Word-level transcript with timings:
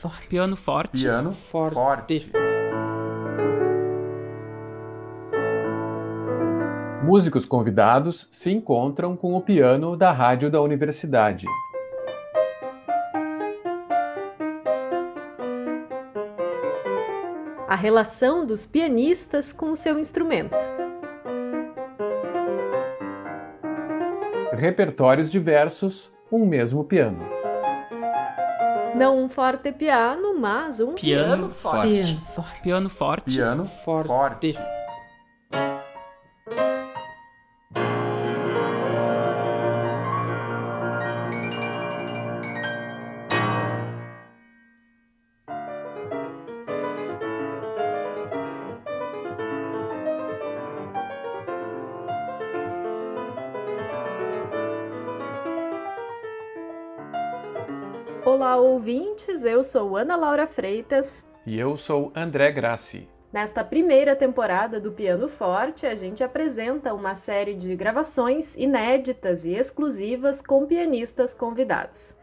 forte. 0.00 0.26
Piano 0.28 0.56
forte. 0.56 1.00
Piano 1.02 1.32
forte. 1.32 1.74
forte. 1.74 2.32
Músicos 7.02 7.46
convidados 7.46 8.28
se 8.30 8.52
encontram 8.52 9.16
com 9.16 9.34
o 9.34 9.40
piano 9.40 9.96
da 9.96 10.12
rádio 10.12 10.50
da 10.50 10.60
universidade. 10.60 11.46
A 17.66 17.74
relação 17.74 18.44
dos 18.44 18.66
pianistas 18.66 19.52
com 19.52 19.70
o 19.70 19.76
seu 19.76 19.98
instrumento. 19.98 20.56
Repertórios 24.52 25.30
diversos, 25.30 26.12
um 26.30 26.44
mesmo 26.44 26.84
piano. 26.84 27.39
Não 29.00 29.24
um 29.24 29.30
forte 29.30 29.72
piano, 29.72 30.38
mas 30.38 30.78
um 30.78 30.92
piano, 30.92 31.48
piano 31.48 31.50
forte. 31.50 31.88
Piano 31.88 32.20
forte. 32.34 32.62
Piano 32.62 32.88
forte. 32.90 33.34
Piano 33.34 33.64
forte. 33.64 34.06
forte. 34.06 34.79
Ouvintes! 59.40 59.44
Eu 59.44 59.64
sou 59.64 59.96
Ana 59.96 60.16
Laura 60.16 60.46
Freitas. 60.46 61.26
E 61.46 61.58
eu 61.58 61.76
sou 61.76 62.12
André 62.14 62.52
Grassi. 62.52 63.08
Nesta 63.32 63.62
primeira 63.64 64.16
temporada 64.16 64.80
do 64.80 64.92
Piano 64.92 65.28
Forte, 65.28 65.86
a 65.86 65.94
gente 65.94 66.22
apresenta 66.22 66.92
uma 66.92 67.14
série 67.14 67.54
de 67.54 67.76
gravações 67.76 68.56
inéditas 68.56 69.44
e 69.44 69.52
exclusivas 69.52 70.42
com 70.42 70.66
pianistas 70.66 71.32
convidados. 71.32 72.16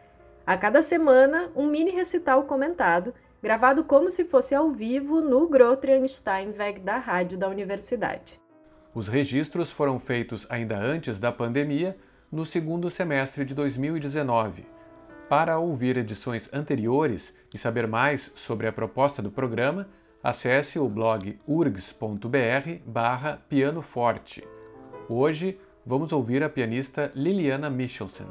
A 0.45 0.57
cada 0.57 0.81
semana, 0.81 1.49
um 1.55 1.65
mini 1.65 1.91
recital 1.91 2.43
comentado, 2.43 3.13
gravado 3.41 3.83
como 3.83 4.09
se 4.11 4.25
fosse 4.25 4.53
ao 4.53 4.69
vivo 4.69 5.21
no 5.21 5.47
Grotriansteinweg 5.47 6.81
da 6.81 6.97
rádio 6.97 7.37
da 7.37 7.47
universidade. 7.47 8.39
Os 8.93 9.07
registros 9.07 9.71
foram 9.71 9.99
feitos 9.99 10.45
ainda 10.49 10.77
antes 10.77 11.19
da 11.19 11.31
pandemia, 11.31 11.95
no 12.31 12.45
segundo 12.45 12.89
semestre 12.89 13.45
de 13.45 13.55
2019 13.55 14.76
para 15.29 15.59
ouvir 15.59 15.97
edições 15.97 16.49
anteriores 16.53 17.33
e 17.53 17.57
saber 17.57 17.87
mais 17.87 18.31
sobre 18.35 18.67
a 18.67 18.71
proposta 18.71 19.21
do 19.21 19.29
programa, 19.29 19.87
acesse 20.23 20.79
o 20.79 20.87
blog 20.87 21.37
urgs.br 21.45 22.81
barra 22.85 23.41
pianoforte. 23.49 24.47
Hoje 25.09 25.59
vamos 25.85 26.11
ouvir 26.11 26.43
a 26.43 26.49
pianista 26.49 27.11
Liliana 27.13 27.69
Michelsen. 27.69 28.27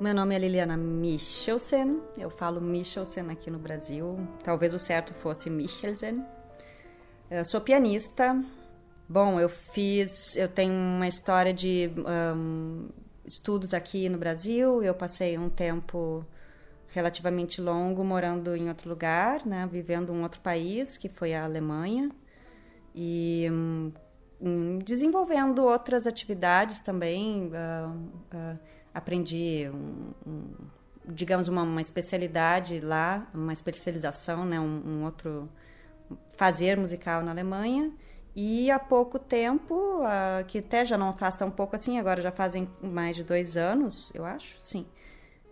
Meu 0.00 0.14
nome 0.14 0.34
é 0.34 0.38
Liliana 0.38 0.76
Michelsen, 0.76 2.02
eu 2.18 2.28
falo 2.28 2.60
Michelsen 2.60 3.30
aqui 3.30 3.50
no 3.50 3.58
Brasil. 3.58 4.18
Talvez 4.44 4.74
o 4.74 4.78
certo 4.78 5.14
fosse 5.14 5.48
Michelsen, 5.48 6.22
eu 7.38 7.44
sou 7.44 7.60
pianista. 7.60 8.40
Bom, 9.08 9.40
eu 9.40 9.48
fiz. 9.48 10.36
Eu 10.36 10.48
tenho 10.48 10.72
uma 10.72 11.08
história 11.08 11.52
de 11.52 11.90
um, 12.36 12.88
estudos 13.26 13.74
aqui 13.74 14.08
no 14.08 14.18
Brasil. 14.18 14.82
Eu 14.82 14.94
passei 14.94 15.36
um 15.36 15.50
tempo 15.50 16.24
relativamente 16.88 17.60
longo 17.60 18.04
morando 18.04 18.54
em 18.54 18.68
outro 18.68 18.88
lugar, 18.88 19.44
né, 19.44 19.68
vivendo 19.70 20.12
um 20.12 20.22
outro 20.22 20.40
país, 20.40 20.96
que 20.96 21.08
foi 21.08 21.34
a 21.34 21.44
Alemanha, 21.44 22.08
e 22.94 23.48
um, 23.50 24.78
desenvolvendo 24.78 25.64
outras 25.64 26.06
atividades 26.06 26.82
também. 26.82 27.48
Uh, 27.48 27.96
uh, 28.32 28.58
aprendi, 28.94 29.68
um, 29.74 30.12
um, 30.24 30.52
digamos, 31.04 31.48
uma, 31.48 31.62
uma, 31.62 31.80
especialidade 31.80 32.78
lá, 32.78 33.28
uma 33.34 33.52
especialização, 33.52 34.44
né, 34.44 34.60
um 34.60 35.02
outro 35.02 35.48
fazer 36.36 36.76
musical 36.76 37.22
na 37.22 37.30
Alemanha. 37.30 37.92
E 38.36 38.68
há 38.70 38.80
pouco 38.80 39.18
tempo, 39.18 40.02
uh, 40.02 40.44
que 40.46 40.58
até 40.58 40.84
já 40.84 40.98
não 40.98 41.16
faz 41.16 41.36
tão 41.36 41.50
pouco 41.50 41.76
assim, 41.76 41.98
agora 42.00 42.20
já 42.20 42.32
fazem 42.32 42.68
mais 42.82 43.14
de 43.14 43.22
dois 43.22 43.56
anos, 43.56 44.10
eu 44.12 44.24
acho, 44.24 44.56
sim. 44.60 44.86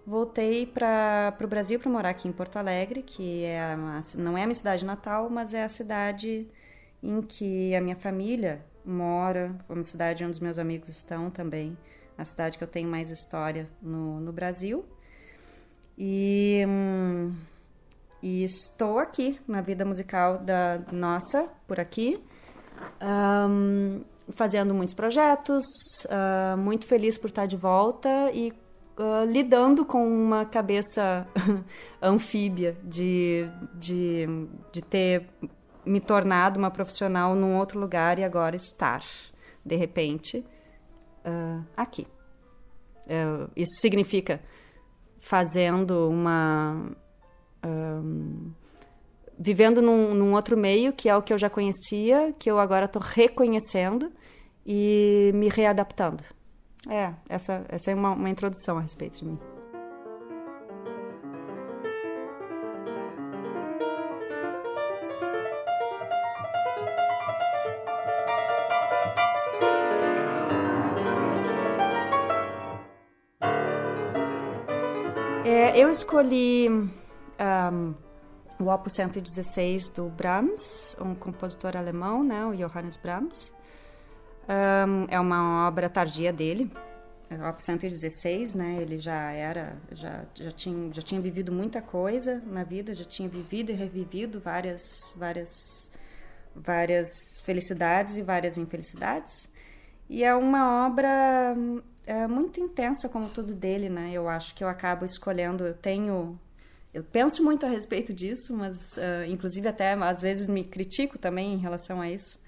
Voltei 0.05 0.67
para 0.67 1.33
o 1.41 1.47
Brasil 1.47 1.79
para 1.79 1.89
morar 1.89 2.09
aqui 2.11 2.27
em 2.27 2.33
Porto 2.33 2.57
Alegre, 2.57 3.03
que 3.03 3.45
é 3.45 3.61
a, 3.61 4.03
não 4.17 4.37
é 4.37 4.43
a 4.43 4.47
minha 4.47 4.55
cidade 4.55 4.85
natal, 4.85 5.31
mas 5.31 5.55
é 5.55 5.63
a 5.63 5.69
cidade 5.69 6.49
em 7.01 7.23
que 7.23 7.73
a 7.75 7.81
minha 7.81 7.95
família 7.95 8.65
mora, 8.85 9.55
uma 9.69 9.85
cidade 9.85 10.25
onde 10.25 10.33
os 10.33 10.41
meus 10.41 10.59
amigos 10.59 10.89
estão 10.89 11.31
também, 11.31 11.79
a 12.19 12.25
cidade 12.25 12.59
que 12.59 12.65
eu 12.65 12.69
tenho 12.69 12.89
mais 12.89 13.11
história 13.11 13.69
no, 13.81 14.19
no 14.19 14.33
Brasil. 14.33 14.85
E. 15.97 16.65
Hum, 16.67 17.33
e 18.23 18.45
estou 18.45 18.99
aqui 18.99 19.41
na 19.49 19.61
vida 19.61 19.85
musical 19.85 20.39
da 20.39 20.81
nossa, 20.93 21.49
por 21.67 21.81
aqui, 21.81 22.23
um, 23.03 24.01
fazendo 24.31 24.73
muitos 24.73 24.95
projetos, 24.95 25.65
uh, 26.07 26.57
muito 26.57 26.87
feliz 26.87 27.19
por 27.19 27.27
estar 27.27 27.47
de 27.47 27.57
volta 27.57 28.31
e 28.33 28.53
uh, 28.97 29.25
lidando 29.27 29.85
com 29.85 30.07
uma 30.07 30.45
cabeça 30.45 31.27
anfíbia 32.01 32.77
de, 32.85 33.49
de, 33.75 34.27
de 34.71 34.83
ter 34.83 35.27
me 35.85 35.99
tornado 35.99 36.59
uma 36.59 36.71
profissional 36.71 37.35
num 37.35 37.57
outro 37.59 37.81
lugar 37.81 38.21
e 38.21 38.25
agora 38.25 38.55
estar, 38.55 39.03
de 39.67 39.75
repente, 39.75 40.47
uh, 41.27 41.65
aqui. 41.77 42.07
isso 43.57 43.81
significa 43.81 44.41
fazendo 45.19 46.09
uma 46.09 46.95
um, 47.65 48.51
vivendo 49.39 49.81
num, 49.81 50.15
num, 50.15 50.35
outro 50.35 50.57
meio, 50.57 50.93
que 50.93 51.09
é 51.09 51.17
o 51.17 51.23
que 51.23 51.33
eu 51.33 51.39
já 51.39 51.51
conhecia, 51.51 52.35
que 52.39 52.51
eu 52.51 52.59
agora 52.59 52.87
estou 52.87 53.03
reconhecendo 53.03 54.13
e 54.67 55.31
me 55.35 55.49
readaptando. 55.49 56.23
É, 56.89 57.13
essa, 57.29 57.65
essa 57.69 57.91
é 57.91 57.95
uma, 57.95 58.11
uma 58.11 58.31
introdução 58.31 58.79
a 58.79 58.81
respeito 58.81 59.19
de 59.19 59.25
mim. 59.25 59.39
É, 75.45 75.77
eu 75.77 75.91
escolhi 75.91 76.69
um, 77.43 77.95
o 78.59 78.69
Opus 78.69 78.93
116 78.93 79.91
do 79.91 80.09
Brahms, 80.09 80.97
um 81.01 81.15
compositor 81.15 81.77
alemão, 81.77 82.23
né, 82.23 82.45
o 82.45 82.55
Johannes 82.55 82.97
Brahms. 82.97 83.53
Um, 84.49 85.07
é 85.09 85.19
uma 85.19 85.67
obra 85.67 85.89
tardia 85.89 86.33
dele, 86.33 86.71
é 87.31 87.37
o 87.37 87.49
Opus 87.49 87.65
116, 87.65 88.55
né? 88.55 88.77
Ele 88.81 88.99
já 88.99 89.31
era, 89.33 89.77
já, 89.93 90.25
já, 90.35 90.51
tinha, 90.51 90.93
já 90.93 91.01
tinha 91.01 91.21
vivido 91.21 91.51
muita 91.51 91.81
coisa 91.81 92.43
na 92.47 92.63
vida, 92.63 92.95
já 92.95 93.05
tinha 93.05 93.29
vivido 93.29 93.71
e 93.71 93.75
revivido 93.75 94.39
várias, 94.39 95.15
várias, 95.17 95.91
várias 96.55 97.41
felicidades 97.43 98.19
e 98.19 98.23
várias 98.23 98.59
infelicidades. 98.59 99.49
E 100.11 100.25
é 100.25 100.35
uma 100.35 100.87
obra 100.87 101.57
é, 102.07 102.27
muito 102.27 102.61
intensa, 102.61 103.09
como 103.09 103.29
tudo 103.29 103.55
dele, 103.55 103.89
né? 103.89 104.11
Eu 104.13 104.29
acho 104.29 104.55
que 104.55 104.63
eu 104.63 104.69
acabo 104.69 105.07
escolhendo, 105.07 105.65
eu 105.65 105.75
tenho 105.75 106.39
eu 106.93 107.03
penso 107.03 107.43
muito 107.43 107.65
a 107.65 107.69
respeito 107.69 108.13
disso, 108.13 108.55
mas 108.55 108.97
uh, 108.97 109.25
inclusive 109.27 109.67
até 109.67 109.93
às 109.95 110.21
vezes 110.21 110.49
me 110.49 110.63
critico 110.63 111.19
também 111.19 111.55
em 111.55 111.59
relação 111.59 112.01
a 112.01 112.11
isso, 112.11 112.39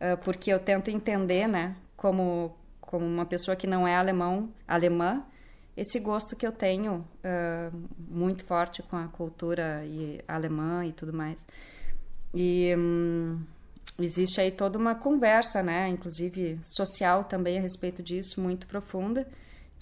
uh, 0.00 0.16
porque 0.24 0.50
eu 0.52 0.58
tento 0.58 0.90
entender, 0.90 1.46
né, 1.46 1.76
como 1.96 2.54
como 2.80 3.06
uma 3.06 3.24
pessoa 3.24 3.56
que 3.56 3.66
não 3.66 3.88
é 3.88 3.96
alemão, 3.96 4.50
alemã, 4.68 5.24
esse 5.74 5.98
gosto 5.98 6.36
que 6.36 6.46
eu 6.46 6.52
tenho 6.52 6.96
uh, 7.24 7.88
muito 7.96 8.44
forte 8.44 8.82
com 8.82 8.96
a 8.96 9.08
cultura 9.08 9.82
e 9.86 10.20
alemã 10.28 10.84
e 10.84 10.92
tudo 10.92 11.10
mais. 11.10 11.42
E 12.34 12.74
um, 12.76 13.40
existe 13.98 14.42
aí 14.42 14.50
toda 14.50 14.78
uma 14.78 14.94
conversa, 14.94 15.62
né, 15.62 15.88
inclusive 15.88 16.60
social 16.62 17.24
também 17.24 17.56
a 17.56 17.62
respeito 17.62 18.02
disso, 18.02 18.42
muito 18.42 18.66
profunda 18.66 19.26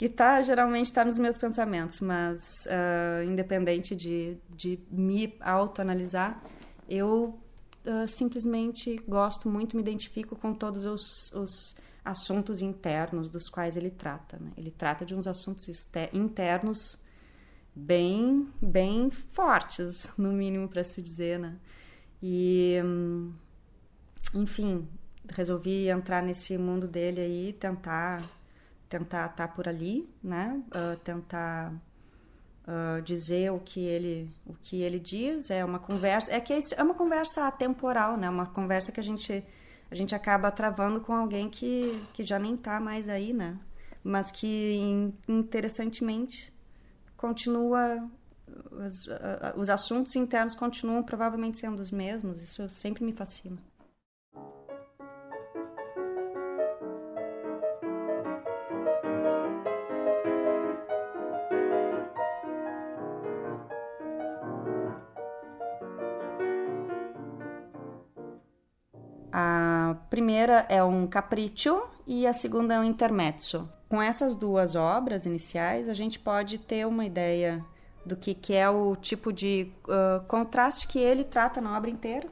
que 0.01 0.09
tá, 0.09 0.41
geralmente 0.41 0.87
está 0.87 1.05
nos 1.05 1.19
meus 1.19 1.37
pensamentos, 1.37 2.01
mas 2.01 2.67
uh, 2.69 3.23
independente 3.23 3.95
de, 3.95 4.39
de 4.49 4.79
me 4.91 5.37
autoanalisar, 5.43 6.43
eu 6.89 7.39
uh, 7.85 8.09
simplesmente 8.09 8.97
gosto 9.07 9.47
muito, 9.47 9.77
me 9.77 9.83
identifico 9.83 10.35
com 10.35 10.55
todos 10.55 10.87
os, 10.87 11.31
os 11.35 11.77
assuntos 12.03 12.63
internos 12.63 13.29
dos 13.29 13.51
quais 13.51 13.77
ele 13.77 13.91
trata. 13.91 14.39
Né? 14.39 14.51
Ele 14.57 14.71
trata 14.71 15.05
de 15.05 15.15
uns 15.15 15.27
assuntos 15.27 15.87
internos 16.15 16.99
bem, 17.77 18.49
bem 18.59 19.11
fortes, 19.11 20.09
no 20.17 20.33
mínimo 20.33 20.67
para 20.67 20.83
se 20.83 21.03
dizer, 21.03 21.39
né? 21.39 21.59
E, 22.23 22.77
enfim, 24.35 24.89
resolvi 25.29 25.91
entrar 25.91 26.23
nesse 26.23 26.57
mundo 26.57 26.89
dele 26.89 27.21
aí, 27.21 27.53
tentar, 27.53 28.23
tentar 28.91 29.27
estar 29.27 29.47
tá 29.47 29.49
por 29.49 29.69
ali, 29.69 30.07
né? 30.23 30.61
Uh, 30.67 30.97
tentar 30.99 31.73
uh, 32.67 33.01
dizer 33.03 33.51
o 33.53 33.61
que 33.61 33.81
ele, 33.81 34.29
o 34.45 34.53
que 34.55 34.83
ele 34.83 34.99
diz. 34.99 35.51
É 35.51 35.65
uma 35.65 35.79
conversa, 35.79 36.31
é 36.33 36.41
que 36.41 36.53
é 36.53 36.83
uma 36.83 36.95
conversa 36.95 37.47
atemporal, 37.47 38.17
né? 38.17 38.29
Uma 38.29 38.47
conversa 38.47 38.93
que 38.93 39.01
a 39.01 39.03
gente 39.03 39.43
a 39.91 39.95
gente 39.95 40.15
acaba 40.15 40.51
travando 40.53 41.01
com 41.01 41.13
alguém 41.13 41.49
que, 41.49 42.01
que 42.13 42.23
já 42.25 42.39
nem 42.39 42.55
está 42.55 42.79
mais 42.79 43.09
aí, 43.09 43.33
né? 43.33 43.59
Mas 44.05 44.31
que, 44.31 45.13
interessantemente, 45.27 46.55
continua. 47.17 48.09
Os, 48.71 49.09
os 49.57 49.71
assuntos 49.71 50.17
internos 50.17 50.55
continuam 50.55 51.03
provavelmente 51.03 51.59
sendo 51.59 51.81
os 51.81 51.91
mesmos. 51.91 52.43
Isso 52.43 52.69
sempre 52.69 53.05
me 53.05 53.13
fascina. 53.13 53.59
Primeira 70.41 70.65
é 70.71 70.83
um 70.83 71.07
capriccio 71.07 71.83
e 72.07 72.27
a 72.27 72.33
segunda 72.33 72.75
é 72.75 72.79
um 72.79 72.85
intermezzo. 72.85 73.69
Com 73.91 74.01
essas 74.01 74.35
duas 74.35 74.75
obras 74.75 75.27
iniciais, 75.27 75.87
a 75.87 75.93
gente 75.93 76.19
pode 76.19 76.57
ter 76.57 76.87
uma 76.87 77.05
ideia 77.05 77.63
do 78.07 78.17
que, 78.17 78.33
que 78.33 78.55
é 78.55 78.71
o 78.71 78.97
tipo 78.97 79.33
de 79.33 79.71
uh, 79.85 80.25
contraste 80.27 80.89
que 80.89 80.99
ele 80.99 81.25
trata 81.25 81.61
na 81.61 81.77
obra 81.77 81.91
inteira, 81.91 82.27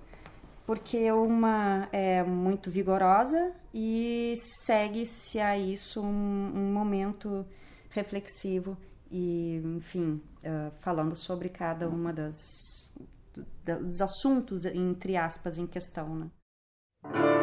porque 0.64 1.12
uma 1.12 1.86
é 1.92 2.22
muito 2.22 2.70
vigorosa 2.70 3.52
e 3.74 4.38
segue-se 4.64 5.38
a 5.38 5.58
isso 5.58 6.00
um, 6.00 6.52
um, 6.54 6.72
momento 6.72 7.44
reflexivo 7.90 8.74
e, 9.10 9.60
enfim, 9.76 10.22
uh, 10.38 10.72
falando 10.80 11.14
sobre 11.14 11.50
cada 11.50 11.86
uma 11.88 12.10
das 12.10 12.90
dos 13.80 14.00
assuntos 14.00 14.64
entre 14.64 15.16
aspas 15.16 15.58
em 15.58 15.66
questão, 15.66 16.16
né? 16.16 17.37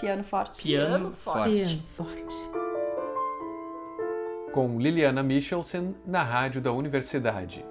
Piano 0.00 0.22
forte. 0.22 0.62
Piano, 0.62 1.12
forte. 1.12 1.50
Piano 1.50 1.82
forte. 1.88 2.34
Com 4.52 4.78
Liliana 4.78 5.22
Michelsen 5.22 5.94
na 6.06 6.22
rádio 6.22 6.60
da 6.60 6.72
universidade. 6.72 7.64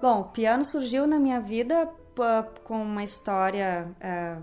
Bom, 0.00 0.22
piano 0.24 0.64
surgiu 0.64 1.06
na 1.06 1.18
minha 1.18 1.40
vida 1.40 1.92
com 2.64 2.82
uma 2.82 3.04
história 3.04 3.86
uh, 4.00 4.42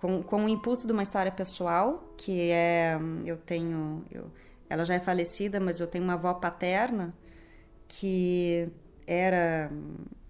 com, 0.00 0.22
com 0.22 0.44
o 0.46 0.48
impulso 0.48 0.86
de 0.86 0.92
uma 0.92 1.02
história 1.02 1.30
pessoal, 1.30 2.02
que 2.16 2.50
é, 2.50 2.98
eu 3.24 3.36
tenho, 3.36 4.02
eu, 4.10 4.30
ela 4.70 4.84
já 4.84 4.94
é 4.94 5.00
falecida, 5.00 5.60
mas 5.60 5.80
eu 5.80 5.88
tenho 5.88 6.04
uma 6.04 6.14
avó 6.14 6.32
paterna 6.32 7.12
que 7.88 8.70
era, 9.06 9.70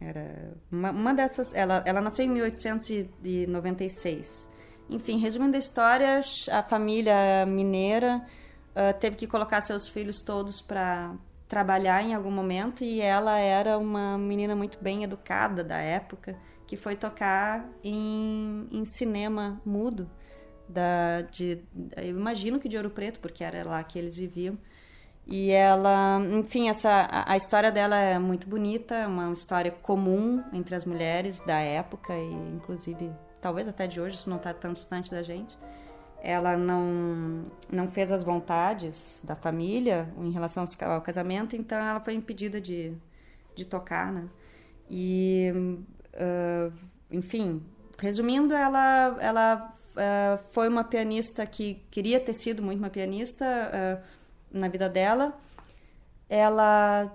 era 0.01 0.55
uma, 0.73 0.91
uma 0.91 1.15
dessas, 1.15 1.55
ela, 1.55 1.83
ela 1.85 2.01
nasceu 2.01 2.25
em 2.25 2.31
1896. 2.31 4.49
Enfim, 4.89 5.19
resumindo 5.19 5.57
a 5.57 5.59
história, 5.59 6.21
a 6.51 6.63
família 6.63 7.45
mineira 7.47 8.25
uh, 8.71 8.99
teve 8.99 9.17
que 9.17 9.27
colocar 9.27 9.61
seus 9.61 9.87
filhos 9.87 10.23
todos 10.23 10.63
para 10.63 11.15
trabalhar 11.47 12.03
em 12.03 12.15
algum 12.15 12.31
momento 12.31 12.83
e 12.83 13.03
ela 13.03 13.39
era 13.39 13.77
uma 13.77 14.17
menina 14.17 14.57
muito 14.57 14.79
bem 14.81 15.05
educada 15.05 15.63
da 15.63 15.77
época 15.79 16.35
que 16.67 16.77
foi 16.77 16.97
tocar 16.97 17.69
em, 17.85 18.67
em 18.73 18.87
cinema 18.87 19.61
mudo 19.67 20.11
da 20.71 21.23
de 21.23 21.59
eu 21.97 22.11
imagino 22.11 22.59
que 22.59 22.69
de 22.69 22.77
Ouro 22.77 22.91
Preto 22.91 23.21
porque 23.21 23.45
era 23.45 23.62
lá 23.69 23.83
que 23.83 23.99
eles 23.99 24.17
viviam 24.17 24.57
e 25.27 25.50
ela 25.50 26.19
enfim 26.39 26.69
essa 26.69 26.91
a, 26.91 27.33
a 27.33 27.37
história 27.37 27.71
dela 27.71 27.97
é 27.97 28.19
muito 28.19 28.49
bonita 28.49 29.07
uma 29.07 29.33
história 29.33 29.71
comum 29.71 30.43
entre 30.53 30.75
as 30.75 30.85
mulheres 30.85 31.45
da 31.45 31.59
época 31.59 32.15
e 32.15 32.33
inclusive 32.55 33.11
talvez 33.41 33.69
até 33.69 33.87
de 33.87 34.00
hoje 34.00 34.15
isso 34.17 34.31
não 34.31 34.37
está 34.39 34.55
tão 34.55 34.73
distante 34.73 35.11
da 35.11 35.23
gente 35.23 35.59
ela 36.23 36.57
não, 36.57 37.47
não 37.71 37.89
fez 37.89 38.12
as 38.12 38.23
vontades 38.23 39.23
da 39.27 39.35
família 39.35 40.09
em 40.19 40.31
relação 40.31 40.65
ao 40.83 41.00
casamento, 41.00 41.57
então 41.57 41.79
ela 41.79 42.00
foi 42.00 42.15
impedida 42.15 42.61
de, 42.61 42.93
de 43.55 43.65
tocar, 43.65 44.12
né? 44.12 44.29
E, 44.89 45.53
uh, 46.15 46.73
enfim, 47.11 47.62
resumindo, 47.99 48.55
ela, 48.55 49.17
ela 49.21 49.79
uh, 49.97 50.43
foi 50.53 50.69
uma 50.69 50.85
pianista 50.85 51.45
que 51.47 51.83
queria 51.91 52.21
ter 52.21 52.33
sido 52.33 52.63
muito 52.63 52.79
uma 52.79 52.91
pianista 52.91 53.45
uh, 53.45 54.03
na 54.51 54.69
vida 54.69 54.89
dela. 54.89 55.37
Ela 56.29 57.13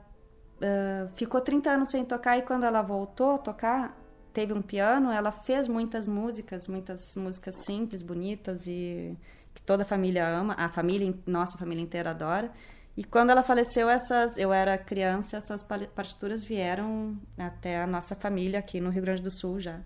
ficou 1.15 1.41
30 1.41 1.69
anos 1.69 1.91
sem 1.91 2.03
tocar 2.03 2.37
e 2.37 2.41
quando 2.41 2.63
ela 2.63 2.81
voltou 2.81 3.33
a 3.33 3.37
tocar, 3.37 3.95
teve 4.33 4.53
um 4.53 4.61
piano, 4.61 5.11
ela 5.11 5.31
fez 5.31 5.67
muitas 5.67 6.07
músicas, 6.07 6.67
muitas 6.67 7.15
músicas 7.15 7.55
simples, 7.65 8.01
bonitas 8.01 8.65
e 8.65 9.17
que 9.53 9.61
toda 9.61 9.83
a 9.83 9.85
família 9.85 10.27
ama, 10.27 10.53
a 10.57 10.67
família, 10.67 11.13
nossa 11.25 11.57
família 11.57 11.81
inteira 11.81 12.09
adora. 12.09 12.51
E 12.97 13.03
quando 13.03 13.29
ela 13.29 13.43
faleceu, 13.43 13.89
essas, 13.89 14.37
eu 14.37 14.53
era 14.53 14.77
criança, 14.77 15.37
essas 15.37 15.63
partituras 15.63 16.43
vieram 16.43 17.17
até 17.37 17.81
a 17.81 17.87
nossa 17.87 18.15
família 18.15 18.59
aqui 18.59 18.79
no 18.79 18.89
Rio 18.89 19.01
Grande 19.01 19.21
do 19.21 19.31
Sul 19.31 19.59
já. 19.59 19.81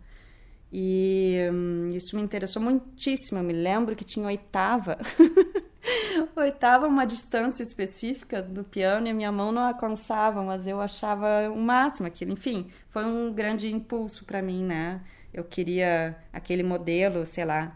E 0.72 1.50
hum, 1.52 1.90
isso 1.94 2.16
me 2.16 2.22
interessou 2.22 2.62
muitíssimo. 2.62 3.40
Eu 3.40 3.44
me 3.44 3.54
lembro 3.54 3.96
que 3.96 4.06
tinha 4.06 4.26
oitava. 4.26 4.98
oitava 6.36 6.88
uma 6.88 7.06
distância 7.06 7.64
específica 7.64 8.42
do 8.42 8.64
piano 8.64 9.08
e 9.08 9.10
a 9.10 9.14
minha 9.14 9.32
mão 9.32 9.52
não 9.52 9.64
alcançava, 9.64 10.44
mas 10.44 10.68
eu 10.68 10.80
achava 10.80 11.50
o 11.50 11.58
máximo 11.58 12.08
aquilo. 12.08 12.32
Enfim, 12.32 12.70
foi 12.90 13.04
um 13.06 13.34
grande 13.34 13.72
impulso 13.72 14.26
para 14.26 14.42
mim, 14.42 14.64
né? 14.64 15.02
Eu 15.34 15.44
queria 15.44 16.16
aquele 16.32 16.64
modelo, 16.64 17.26
sei 17.26 17.46
lá. 17.46 17.76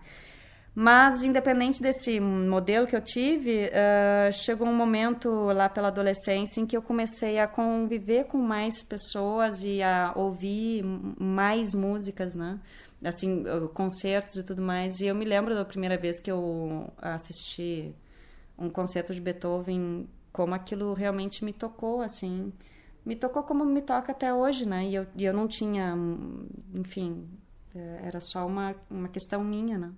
Mas, 0.75 1.21
independente 1.21 1.79
desse 1.83 2.19
modelo 2.19 2.87
que 2.87 2.95
eu 2.95 3.01
tive, 3.01 3.67
uh, 3.67 4.33
chegou 4.33 4.67
um 4.67 4.75
momento 4.75 5.29
lá 5.29 5.69
pela 5.69 5.89
adolescência 5.89 6.59
em 6.59 6.65
que 6.65 6.75
eu 6.75 6.81
comecei 6.81 7.37
a 7.37 7.47
conviver 7.47 8.23
com 8.23 8.39
mais 8.39 8.81
pessoas 8.81 9.61
e 9.63 9.83
a 9.83 10.13
ouvir 10.15 10.83
mais 10.83 11.75
músicas, 11.75 12.33
né? 12.33 12.59
Assim, 13.03 13.43
concertos 13.73 14.35
e 14.37 14.43
tudo 14.43 14.61
mais. 14.61 15.01
E 15.01 15.07
eu 15.07 15.15
me 15.15 15.25
lembro 15.25 15.53
da 15.55 15.65
primeira 15.65 15.97
vez 15.97 16.19
que 16.19 16.31
eu 16.31 16.91
assisti 16.97 17.93
um 18.57 18.69
concerto 18.69 19.13
de 19.13 19.21
Beethoven, 19.21 20.07
como 20.31 20.53
aquilo 20.55 20.93
realmente 20.93 21.43
me 21.45 21.53
tocou, 21.53 22.01
assim. 22.01 22.53
Me 23.05 23.15
tocou 23.15 23.43
como 23.43 23.65
me 23.65 23.81
toca 23.81 24.11
até 24.11 24.33
hoje, 24.33 24.65
né? 24.65 24.85
E 24.85 24.95
eu, 24.95 25.07
e 25.15 25.25
eu 25.25 25.33
não 25.33 25.47
tinha, 25.47 25.95
enfim, 26.75 27.27
é, 27.75 28.01
era 28.05 28.19
só 28.21 28.45
uma, 28.47 28.75
uma 28.89 29.09
questão 29.09 29.43
minha, 29.43 29.77
né? 29.77 29.93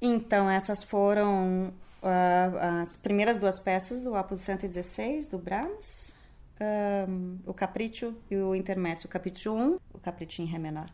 Então, 0.00 0.48
essas 0.48 0.82
foram 0.82 1.72
uh, 2.02 2.82
as 2.82 2.96
primeiras 2.96 3.38
duas 3.38 3.60
peças 3.60 4.02
do 4.02 4.14
Opus 4.14 4.40
116, 4.40 5.28
do 5.28 5.38
Brahms, 5.38 6.16
um, 7.08 7.38
o 7.46 7.52
Capriccio 7.52 8.16
e 8.30 8.36
o 8.36 8.54
Intermezzo. 8.54 9.06
O 9.06 9.10
Capriccio 9.10 9.52
1, 9.52 9.78
o 9.92 9.98
Capriccio 9.98 10.42
em 10.42 10.46
Ré 10.46 10.58
menor, 10.58 10.90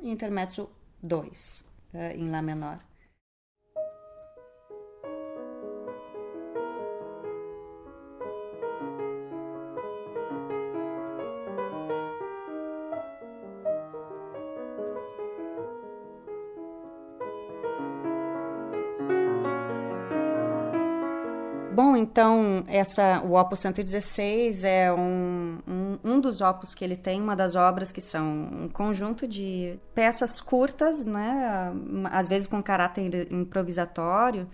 e 0.00 0.10
Intermezzo 0.10 0.70
2, 1.02 1.64
uh, 1.94 1.98
em 2.16 2.30
Lá 2.30 2.40
menor. 2.40 2.78
Então, 22.14 22.62
essa, 22.68 23.20
o 23.24 23.34
Opus 23.34 23.58
116 23.58 24.62
é 24.62 24.92
um, 24.92 25.58
um, 25.66 25.98
um, 26.04 26.20
dos 26.20 26.40
opus 26.40 26.72
que 26.72 26.84
ele 26.84 26.96
tem, 26.96 27.20
uma 27.20 27.34
das 27.34 27.56
obras 27.56 27.90
que 27.90 28.00
são 28.00 28.24
um 28.24 28.68
conjunto 28.68 29.26
de 29.26 29.76
peças 29.96 30.40
curtas, 30.40 31.04
né, 31.04 31.72
às 32.12 32.28
vezes 32.28 32.46
com 32.46 32.62
caráter 32.62 33.26
improvisatório 33.32 34.48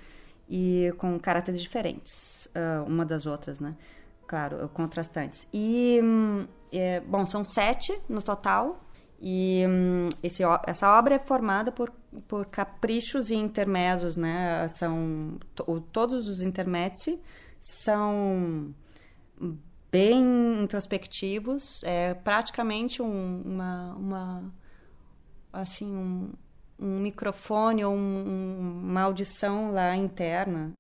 e 0.49 0.91
com 0.97 1.21
caráteres 1.21 1.61
diferentes, 1.61 2.49
uh, 2.57 2.83
uma 2.87 3.05
das 3.05 3.27
outras, 3.27 3.61
né, 3.61 3.77
claro, 4.27 4.67
contrastantes. 4.73 5.47
E, 5.53 6.01
é, 6.73 7.01
bom, 7.01 7.27
são 7.27 7.45
sete 7.45 7.95
no 8.09 8.23
total, 8.23 8.81
e 9.21 9.67
hum, 9.69 10.09
esse, 10.23 10.43
essa 10.67 10.99
obra 10.99 11.17
é 11.17 11.19
formada 11.19 11.71
por, 11.71 11.93
por 12.27 12.47
caprichos 12.47 13.29
e 13.29 13.35
intermezos, 13.35 14.17
né? 14.17 14.67
São 14.71 15.39
todos 15.93 16.27
os 16.27 16.41
intermezzi 16.41 17.21
são 17.61 18.75
bem 19.91 20.63
introspectivos, 20.63 21.83
é 21.85 22.15
praticamente 22.15 23.03
um, 23.03 23.43
uma, 23.43 23.95
uma 23.95 24.55
assim 25.53 25.95
um, 25.95 26.33
um 26.79 26.99
microfone 27.01 27.85
ou 27.85 27.95
um, 27.95 28.81
uma 28.85 29.03
audição 29.03 29.73
lá 29.73 29.95
interna. 29.97 30.73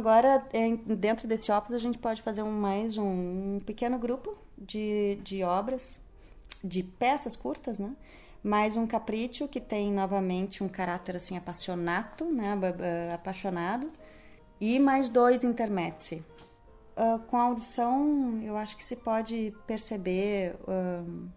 Agora, 0.00 0.44
é, 0.52 0.76
dentro 0.76 1.28
desse 1.28 1.52
Opus, 1.52 1.74
a 1.74 1.78
gente 1.78 1.98
pode 1.98 2.22
fazer 2.22 2.42
um, 2.42 2.50
mais 2.50 2.96
um, 2.96 3.56
um 3.56 3.60
pequeno 3.64 3.98
grupo 3.98 4.36
de, 4.56 5.18
de 5.22 5.44
obras, 5.44 6.00
de 6.64 6.82
peças 6.82 7.36
curtas, 7.36 7.78
né? 7.78 7.94
mais 8.42 8.76
um 8.76 8.86
capricho 8.86 9.46
que 9.46 9.60
tem 9.60 9.92
novamente 9.92 10.64
um 10.64 10.68
caráter 10.68 11.16
assim 11.16 11.36
apaixonado, 11.36 12.24
né, 12.24 12.58
apaixonado, 13.12 13.90
e 14.60 14.78
mais 14.78 15.10
dois 15.10 15.44
intermezzi. 15.44 16.24
Uh, 16.96 17.18
com 17.26 17.36
a 17.36 17.42
audição, 17.42 18.40
eu 18.42 18.56
acho 18.56 18.76
que 18.76 18.84
se 18.84 18.96
pode 18.96 19.54
perceber 19.66 20.56
uh, 20.62 21.28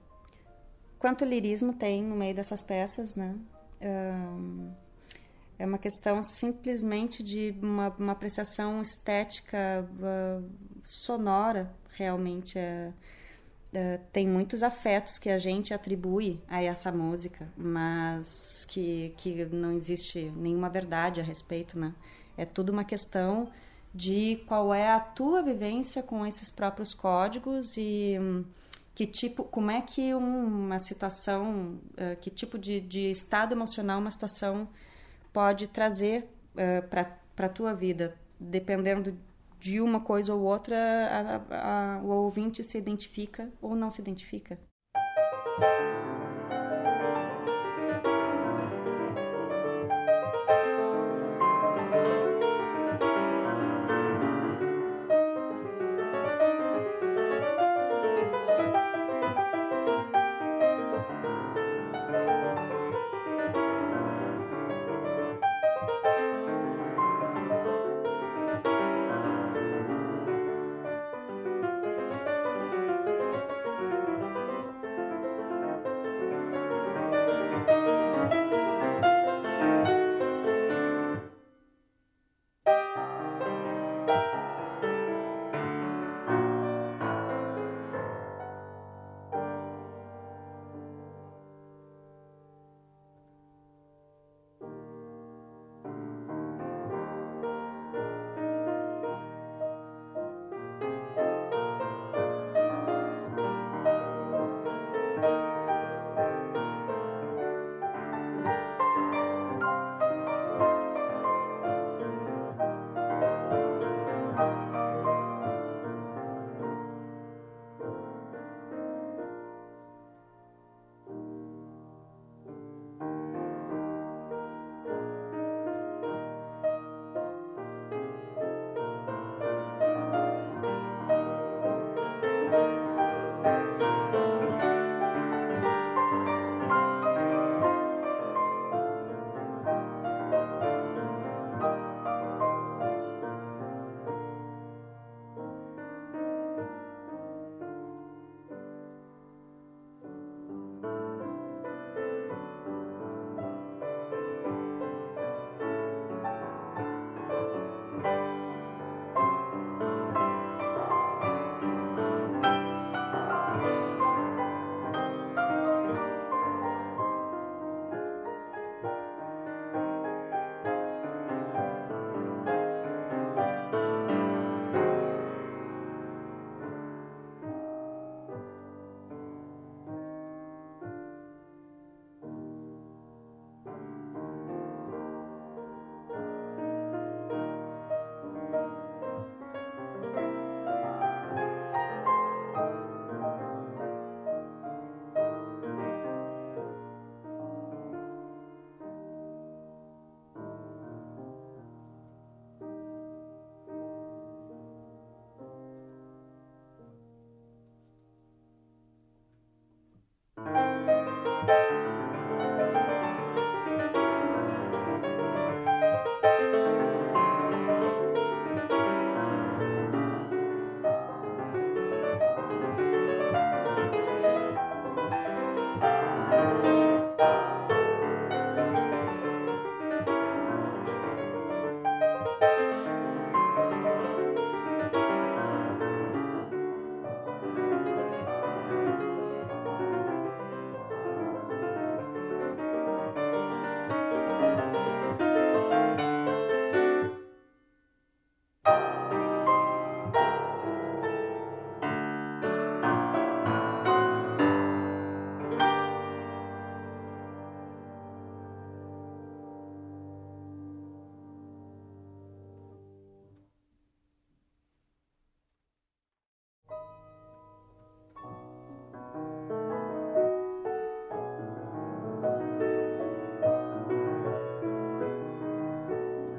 quanto 0.97 1.23
lirismo 1.23 1.73
tem 1.73 2.03
no 2.03 2.15
meio 2.15 2.33
dessas 2.33 2.61
peças, 2.61 3.15
né? 3.15 3.35
Uh, 3.81 4.71
é 5.57 5.65
uma 5.65 5.77
questão 5.77 6.21
simplesmente 6.23 7.23
de 7.23 7.55
uma, 7.61 7.89
uma 7.97 8.11
apreciação 8.11 8.81
estética 8.81 9.87
uh, 9.99 10.43
sonora, 10.85 11.73
realmente. 11.95 12.57
É, 12.57 12.91
é, 13.73 13.99
tem 14.11 14.27
muitos 14.27 14.61
afetos 14.61 15.17
que 15.17 15.29
a 15.29 15.37
gente 15.39 15.73
atribui 15.73 16.39
a 16.47 16.61
essa 16.61 16.91
música, 16.91 17.47
mas 17.57 18.65
que, 18.69 19.13
que 19.17 19.45
não 19.45 19.71
existe 19.71 20.31
nenhuma 20.35 20.69
verdade 20.69 21.19
a 21.19 21.23
respeito, 21.23 21.79
né? 21.79 21.93
É 22.37 22.45
tudo 22.45 22.71
uma 22.71 22.83
questão 22.83 23.51
de 23.93 24.43
qual 24.47 24.73
é 24.73 24.91
a 24.91 24.99
tua 24.99 25.41
vivência 25.41 26.03
com 26.03 26.25
esses 26.25 26.49
próprios 26.51 26.93
códigos 26.93 27.75
e 27.77 28.17
hum, 28.19 28.43
que 28.93 29.07
tipo, 29.07 29.43
como 29.43 29.71
é 29.71 29.81
que 29.81 30.13
uma 30.13 30.79
situação, 30.79 31.79
uh, 31.93 32.15
que 32.21 32.29
tipo 32.29 32.59
de, 32.59 32.79
de 32.79 33.09
estado 33.09 33.53
emocional 33.53 33.99
uma 33.99 34.11
situação 34.11 34.67
pode 35.33 35.67
trazer 35.67 36.21
uh, 36.55 36.59
eh, 36.59 36.81
para 36.81 37.47
a 37.47 37.49
tua 37.49 37.73
vida, 37.73 38.15
dependendo 38.39 39.17
de 39.59 39.81
uma 39.81 39.99
coisa 39.99 40.33
ou 40.33 40.41
outra, 40.41 40.75
a, 41.49 41.95
a, 41.95 42.01
o 42.03 42.09
ouvinte 42.09 42.63
se 42.63 42.77
identifica 42.77 43.49
ou 43.61 43.75
não 43.75 43.89
se 43.89 43.99
identifica. 43.99 44.59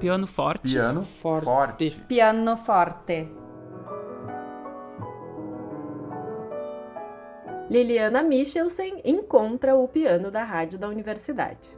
Piano 0.05 0.27
forte. 0.27 0.69
Piano 0.69 1.01
forte. 1.01 1.45
forte. 1.47 2.05
Piano 2.07 2.57
forte. 2.59 3.33
Liliana 7.71 8.21
Michelsen 8.23 9.01
encontra 9.03 9.75
o 9.75 9.89
piano 9.89 10.31
da 10.31 10.45
rádio 10.45 10.79
da 10.79 10.89
universidade. 10.89 11.71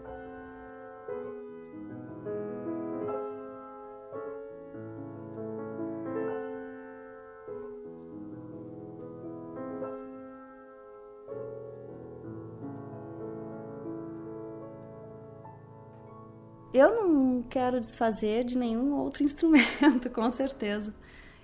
Quero 17.46 17.80
desfazer 17.80 18.44
de 18.44 18.58
nenhum 18.58 18.94
outro 18.94 19.22
instrumento, 19.24 20.10
com 20.10 20.30
certeza. 20.30 20.94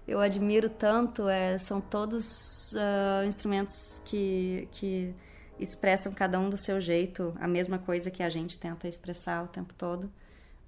Eu 0.07 0.21
admiro 0.21 0.69
tanto, 0.69 1.29
é, 1.29 1.59
são 1.59 1.81
todos 1.81 2.73
uh, 2.73 3.25
instrumentos 3.25 4.03
que, 4.05 4.69
que 4.73 5.15
expressam 5.59 6.13
cada 6.13 6.41
um 6.41 6.51
do 6.51 6.57
seu 6.57 6.81
jeito 6.81 7.33
a 7.41 7.47
mesma 7.47 7.79
coisa 7.79 8.11
que 8.11 8.23
a 8.23 8.29
gente 8.29 8.59
tenta 8.59 8.89
expressar 8.89 9.45
o 9.45 9.47
tempo 9.47 9.73
todo, 9.75 10.13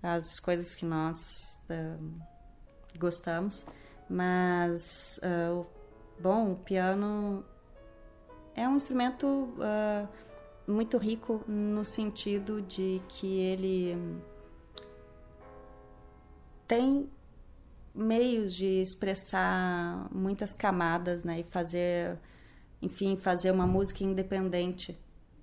as 0.01 0.38
coisas 0.38 0.75
que 0.75 0.87
nós 0.87 1.61
uh, 1.68 2.20
gostamos. 2.97 3.66
Mas, 4.09 5.18
uh, 5.18 5.66
bom, 6.20 6.53
o 6.53 6.57
piano 6.57 7.44
é 8.55 8.68
um 8.68 8.77
instrumento 8.77 9.53
muito 10.66 10.97
rico 10.97 11.42
no 11.49 11.85
sentido 11.85 12.62
de 12.62 13.03
que 13.09 13.40
ele 13.40 14.23
tem 16.66 17.09
meios 17.94 18.55
de 18.55 18.81
expressar 18.81 20.09
muitas 20.12 20.53
camadas, 20.53 21.24
né? 21.24 21.40
E 21.40 21.44
fazer, 21.44 22.18
enfim, 22.83 23.16
fazer 23.16 23.50
uma 23.50 23.66
música 23.66 24.03
independente, 24.03 24.98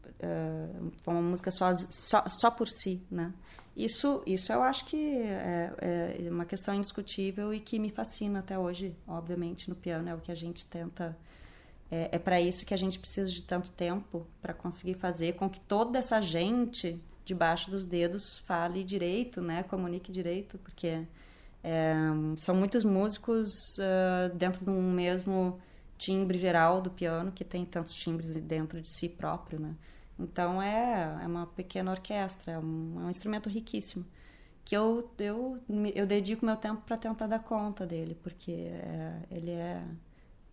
uh, 0.05 0.91
uma 1.07 1.21
música 1.21 1.49
só, 1.49 1.73
só, 1.73 2.27
só 2.27 2.51
por 2.51 2.67
si, 2.67 3.01
né? 3.09 3.33
Isso, 3.75 4.21
isso 4.25 4.51
eu 4.51 4.61
acho 4.61 4.85
que 4.85 4.97
é, 4.97 6.17
é 6.25 6.29
uma 6.29 6.43
questão 6.45 6.75
indiscutível 6.75 7.53
e 7.53 7.59
que 7.59 7.79
me 7.79 7.89
fascina 7.89 8.39
até 8.39 8.59
hoje, 8.59 8.93
obviamente, 9.07 9.69
no 9.69 9.75
piano. 9.75 10.09
É 10.09 10.13
o 10.13 10.19
que 10.19 10.31
a 10.31 10.35
gente 10.35 10.65
tenta. 10.65 11.17
É, 11.89 12.09
é 12.15 12.19
para 12.19 12.39
isso 12.41 12.65
que 12.65 12.73
a 12.73 12.77
gente 12.77 12.99
precisa 12.99 13.31
de 13.31 13.41
tanto 13.41 13.71
tempo 13.71 14.27
para 14.41 14.53
conseguir 14.53 14.95
fazer 14.95 15.33
com 15.35 15.49
que 15.49 15.59
toda 15.61 15.99
essa 15.99 16.19
gente 16.19 17.01
debaixo 17.25 17.71
dos 17.71 17.85
dedos 17.85 18.39
fale 18.39 18.83
direito, 18.83 19.41
né? 19.41 19.63
Comunique 19.63 20.11
direito, 20.11 20.57
porque 20.59 21.05
é, 21.63 21.93
são 22.37 22.55
muitos 22.55 22.83
músicos 22.83 23.77
uh, 23.77 24.35
dentro 24.35 24.63
de 24.65 24.71
um 24.71 24.91
mesmo 24.91 25.59
timbre 25.97 26.37
geral 26.37 26.81
do 26.81 26.89
piano, 26.89 27.31
que 27.31 27.43
tem 27.43 27.65
tantos 27.65 27.93
timbres 27.93 28.35
dentro 28.35 28.81
de 28.81 28.87
si 28.87 29.07
próprio, 29.09 29.59
né? 29.59 29.75
Então 30.19 30.61
é, 30.61 31.19
é 31.23 31.27
uma 31.27 31.47
pequena 31.47 31.91
orquestra, 31.91 32.53
é 32.53 32.59
um, 32.59 33.01
é 33.01 33.03
um 33.05 33.09
instrumento 33.09 33.49
riquíssimo 33.49 34.05
que 34.63 34.75
eu, 34.75 35.11
eu, 35.17 35.59
eu 35.93 36.07
dedico 36.07 36.45
meu 36.45 36.55
tempo 36.55 36.81
para 36.81 36.97
tentar 36.97 37.27
dar 37.27 37.39
conta 37.39 37.85
dele, 37.85 38.15
porque 38.21 38.51
é, 38.51 39.21
ele 39.29 39.51
é, 39.51 39.83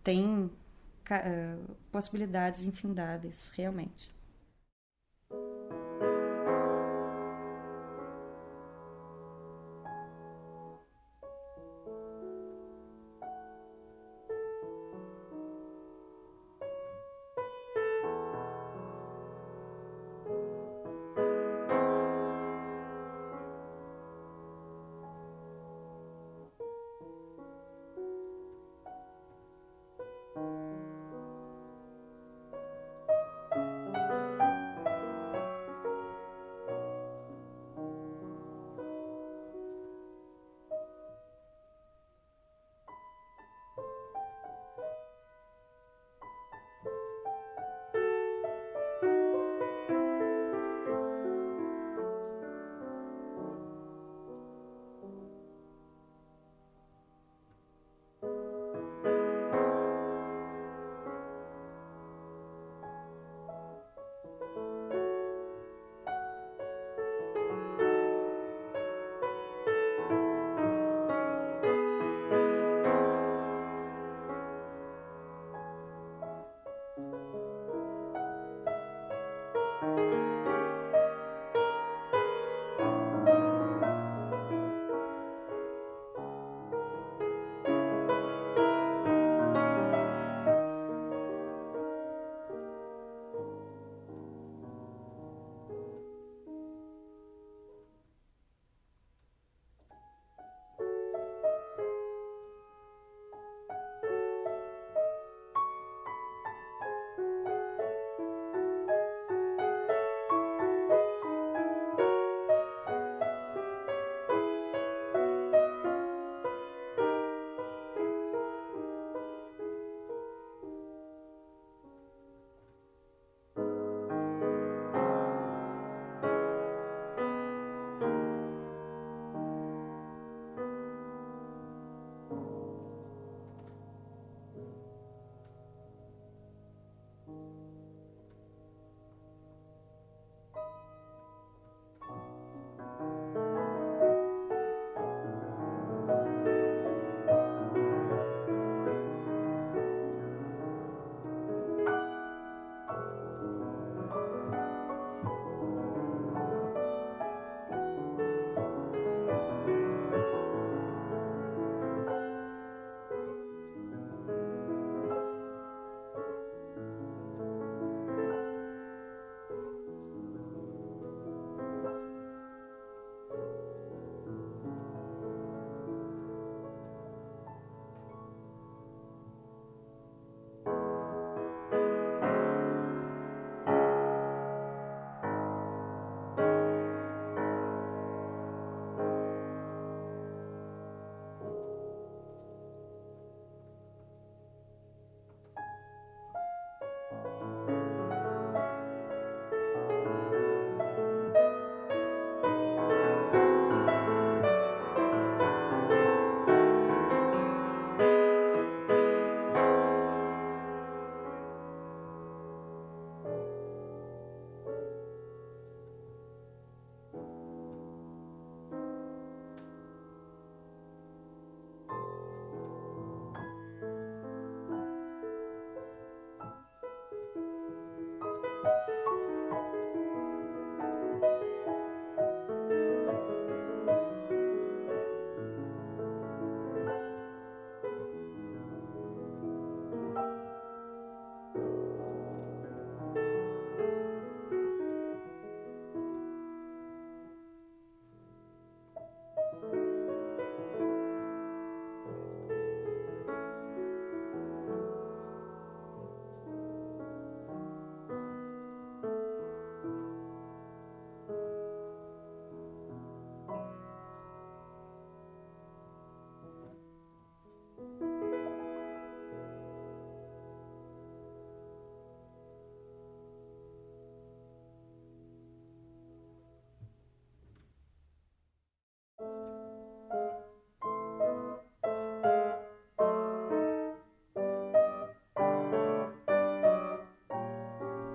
tem 0.03 0.27
uh, 0.27 1.75
possibilidades 1.91 2.65
infindáveis, 2.65 3.49
realmente. 3.55 4.13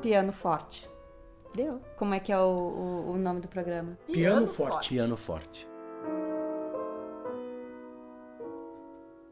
Piano 0.05 0.35
Forte. 0.35 0.87
Deu. 1.55 1.81
Como 1.97 2.13
é 2.13 2.21
que 2.21 2.31
é 2.31 2.39
o, 2.39 2.43
o, 2.43 3.13
o 3.13 3.17
nome 3.17 3.41
do 3.41 3.49
programa? 3.49 3.97
Piano, 4.05 4.13
Piano 4.13 4.47
Forte. 4.47 4.73
Forte. 4.73 4.89
Piano 4.91 5.17
Forte. 5.17 5.69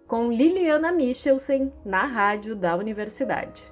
Com 0.07 0.33
Liliana 0.33 0.91
Michelsen, 0.91 1.71
na 1.85 2.07
rádio 2.07 2.57
da 2.57 2.75
universidade. 2.75 3.63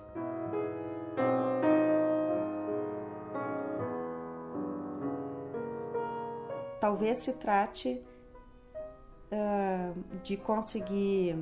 Talvez 6.83 7.17
se 7.17 7.33
trate 7.33 8.05
uh, 9.33 10.19
de 10.23 10.37
conseguir 10.37 11.35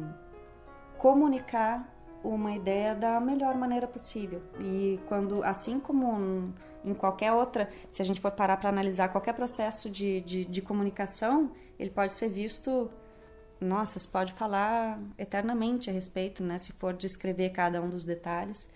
comunicar 0.99 1.98
uma 2.23 2.53
ideia 2.53 2.95
da 2.95 3.21
melhor 3.21 3.55
maneira 3.55 3.87
possível. 3.87 4.43
E 4.61 4.99
quando, 5.09 5.43
assim 5.45 5.79
como 5.79 6.53
em 6.85 6.95
qualquer 6.95 7.33
outra, 7.33 7.69
se 7.93 8.03
a 8.03 8.05
gente 8.05 8.21
for 8.21 8.31
parar 8.31 8.57
para 8.57 8.69
analisar 8.69 9.09
qualquer 9.09 9.35
processo 9.35 9.91
de, 9.91 10.21
de, 10.23 10.45
de, 10.45 10.63
comunicação, 10.63 11.53
ele 11.79 11.91
pode 11.91 12.13
ser 12.13 12.29
visto, 12.29 12.91
nossa, 13.61 13.99
se 13.99 14.09
pode 14.09 14.33
falar 14.33 15.01
eternamente 15.19 15.91
a 15.91 15.93
respeito, 15.93 16.43
né? 16.43 16.59
Se 16.59 16.73
for 16.73 16.95
descrever 16.95 17.51
cada 17.51 17.81
um 17.83 17.89
dos 17.89 18.05
detalhes. 18.05 18.69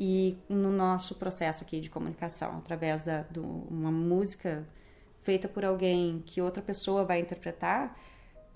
E 0.00 0.38
no 0.48 0.70
nosso 0.70 1.16
processo 1.16 1.64
aqui 1.64 1.80
de 1.80 1.90
comunicação, 1.90 2.58
através 2.58 3.04
de 3.04 3.40
uma 3.40 3.90
música 3.90 4.64
feita 5.22 5.48
por 5.48 5.64
alguém 5.64 6.22
que 6.24 6.40
outra 6.40 6.62
pessoa 6.62 7.04
vai 7.04 7.18
interpretar, 7.18 7.98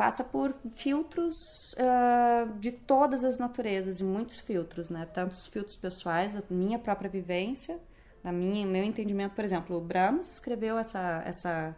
passa 0.03 0.25
por 0.25 0.53
filtros 0.75 1.75
uh, 1.75 2.59
de 2.59 2.73
todas 2.73 3.23
as 3.23 3.39
naturezas 3.39 4.01
e 4.01 4.05
muitos 4.05 4.41
filtros, 4.41 4.91
né? 4.91 5.07
Tanto 5.15 5.31
os 5.31 5.47
filtros 5.47 5.77
pessoais 5.77 6.33
da 6.33 6.43
minha 6.51 6.77
própria 6.77 7.09
vivência, 7.09 7.79
da 8.21 8.33
minha 8.33 8.67
meu 8.67 8.83
entendimento, 8.83 9.37
por 9.37 9.45
exemplo, 9.45 9.77
o 9.77 9.81
Brahms 9.81 10.33
escreveu 10.33 10.77
essa, 10.77 11.23
essa, 11.25 11.77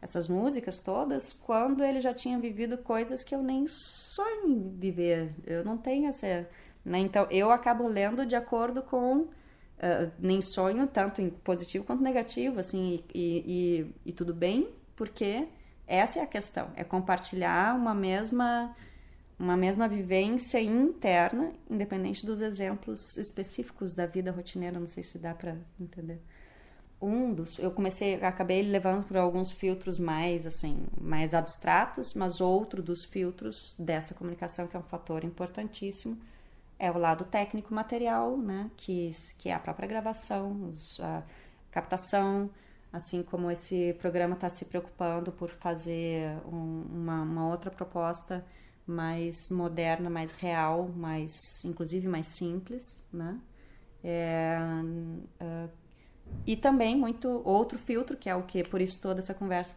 essas 0.00 0.26
músicas 0.26 0.80
todas 0.80 1.34
quando 1.34 1.84
ele 1.84 2.00
já 2.00 2.14
tinha 2.14 2.38
vivido 2.38 2.78
coisas 2.78 3.22
que 3.22 3.34
eu 3.34 3.42
nem 3.42 3.66
sonho 3.66 4.72
viver. 4.78 5.34
Eu 5.46 5.62
não 5.62 5.76
tenho 5.76 6.08
essa, 6.08 6.48
né? 6.82 6.98
Então 7.00 7.26
eu 7.30 7.50
acabo 7.50 7.86
lendo 7.86 8.24
de 8.24 8.34
acordo 8.34 8.80
com 8.80 9.16
uh, 9.18 9.30
nem 10.18 10.40
sonho 10.40 10.86
tanto 10.86 11.20
em 11.20 11.28
positivo 11.28 11.84
quanto 11.84 12.02
negativo, 12.02 12.58
assim 12.58 13.04
e, 13.14 13.44
e, 14.02 14.10
e 14.10 14.12
tudo 14.12 14.32
bem, 14.32 14.66
porque 14.96 15.46
essa 15.86 16.18
é 16.18 16.22
a 16.22 16.26
questão, 16.26 16.70
é 16.76 16.84
compartilhar 16.84 17.74
uma 17.76 17.94
mesma 17.94 18.74
uma 19.38 19.56
mesma 19.56 19.86
vivência 19.86 20.60
interna, 20.60 21.52
independente 21.70 22.24
dos 22.24 22.40
exemplos 22.40 23.18
específicos 23.18 23.92
da 23.92 24.06
vida 24.06 24.30
rotineira, 24.30 24.80
não 24.80 24.86
sei 24.86 25.02
se 25.02 25.18
dá 25.18 25.34
para 25.34 25.56
entender. 25.78 26.20
Um 27.00 27.34
dos, 27.34 27.58
eu 27.58 27.70
comecei, 27.70 28.14
acabei 28.24 28.62
levando 28.62 29.04
por 29.04 29.18
alguns 29.18 29.52
filtros 29.52 29.98
mais 29.98 30.46
assim, 30.46 30.86
mais 30.98 31.34
abstratos, 31.34 32.14
mas 32.14 32.40
outro 32.40 32.82
dos 32.82 33.04
filtros 33.04 33.74
dessa 33.78 34.14
comunicação 34.14 34.66
que 34.66 34.74
é 34.76 34.80
um 34.80 34.84
fator 34.84 35.22
importantíssimo 35.22 36.18
é 36.78 36.90
o 36.90 36.96
lado 36.98 37.24
técnico 37.24 37.74
material, 37.74 38.36
né, 38.38 38.70
que 38.76 39.14
que 39.38 39.50
é 39.50 39.54
a 39.54 39.58
própria 39.58 39.86
gravação, 39.86 40.72
a 41.00 41.22
captação, 41.70 42.50
assim 42.96 43.22
como 43.22 43.50
esse 43.50 43.94
programa 44.00 44.34
está 44.34 44.48
se 44.48 44.64
preocupando 44.64 45.30
por 45.30 45.50
fazer 45.50 46.30
um, 46.50 46.82
uma, 46.90 47.22
uma, 47.22 47.48
outra 47.48 47.70
proposta 47.70 48.44
mais 48.86 49.50
moderna, 49.50 50.08
mais 50.08 50.32
real, 50.32 50.88
mais 50.88 51.62
inclusive 51.64 52.08
mais 52.08 52.26
simples, 52.28 53.06
né? 53.12 53.38
É, 54.02 54.58
uh, 55.42 55.70
e 56.46 56.56
também 56.56 56.96
muito 56.96 57.28
outro 57.44 57.78
filtro 57.78 58.16
que 58.16 58.30
é 58.30 58.34
o 58.34 58.44
que 58.44 58.64
por 58.64 58.80
isso 58.80 58.98
toda 59.00 59.20
essa 59.20 59.34
conversa, 59.34 59.74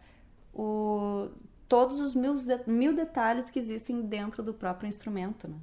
o, 0.54 1.28
todos 1.68 2.00
os 2.00 2.14
mil, 2.14 2.34
mil 2.66 2.94
detalhes 2.94 3.50
que 3.50 3.58
existem 3.58 4.00
dentro 4.02 4.42
do 4.42 4.54
próprio 4.54 4.88
instrumento, 4.88 5.46
né? 5.46 5.56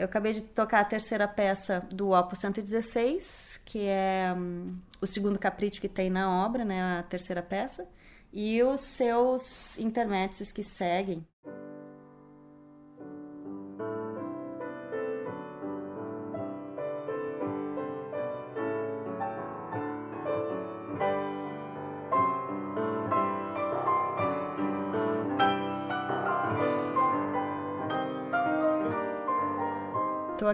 Eu 0.00 0.06
acabei 0.06 0.32
de 0.32 0.40
tocar 0.40 0.80
a 0.80 0.84
terceira 0.84 1.28
peça 1.28 1.86
do 1.92 2.12
Opus 2.12 2.38
116, 2.38 3.60
que 3.66 3.80
é 3.80 4.32
um, 4.34 4.74
o 4.98 5.06
segundo 5.06 5.38
capricho 5.38 5.78
que 5.78 5.90
tem 5.90 6.08
na 6.08 6.42
obra, 6.42 6.64
né, 6.64 7.00
a 7.00 7.02
terceira 7.02 7.42
peça, 7.42 7.86
e 8.32 8.62
os 8.62 8.80
seus 8.80 9.76
intermédios 9.76 10.52
que 10.52 10.62
seguem. 10.62 11.22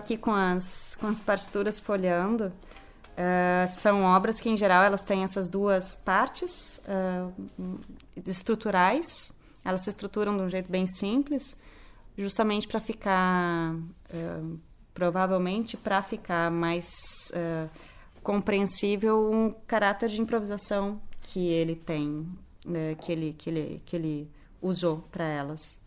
Aqui 0.07 0.17
com 0.17 0.31
as, 0.31 0.97
com 1.01 1.09
as 1.09 1.21
partituras 1.21 1.81
folheando. 1.81 2.53
Uh, 3.17 3.67
são 3.69 4.05
obras 4.05 4.41
que, 4.41 4.49
em 4.49 4.57
geral, 4.57 4.85
elas 4.85 5.03
têm 5.03 5.25
essas 5.25 5.49
duas 5.49 5.97
partes 5.97 6.81
uh, 6.87 7.81
estruturais. 8.25 9.33
Elas 9.65 9.81
se 9.81 9.91
estruturam 9.91 10.37
de 10.37 10.43
um 10.45 10.49
jeito 10.49 10.71
bem 10.71 10.87
simples, 10.87 11.61
justamente 12.17 12.69
para 12.69 12.79
ficar, 12.79 13.75
uh, 13.75 14.59
provavelmente, 14.95 15.77
para 15.77 16.01
ficar 16.03 16.53
mais 16.53 16.89
compreensível 18.23 19.31
um 19.33 19.51
caráter 19.67 20.09
de 20.09 20.21
improvisação 20.21 21.01
que 21.21 21.49
ele 21.49 21.75
tem, 21.75 22.27
né, 22.65 22.95
que, 22.97 23.11
ele, 23.11 23.33
que, 23.37 23.51
ele, 23.51 23.83
que 23.85 23.97
ele 23.97 24.31
usou 24.61 25.05
para 25.11 25.25
elas. 25.25 25.81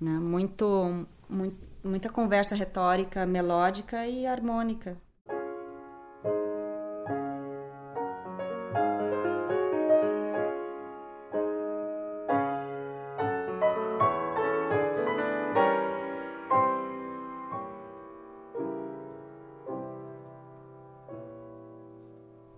Né? 0.00 0.10
Muito, 0.10 1.06
muito 1.28 1.75
muita 1.86 2.08
conversa 2.08 2.54
retórica, 2.54 3.24
melódica 3.24 4.06
e 4.06 4.26
harmônica. 4.26 4.96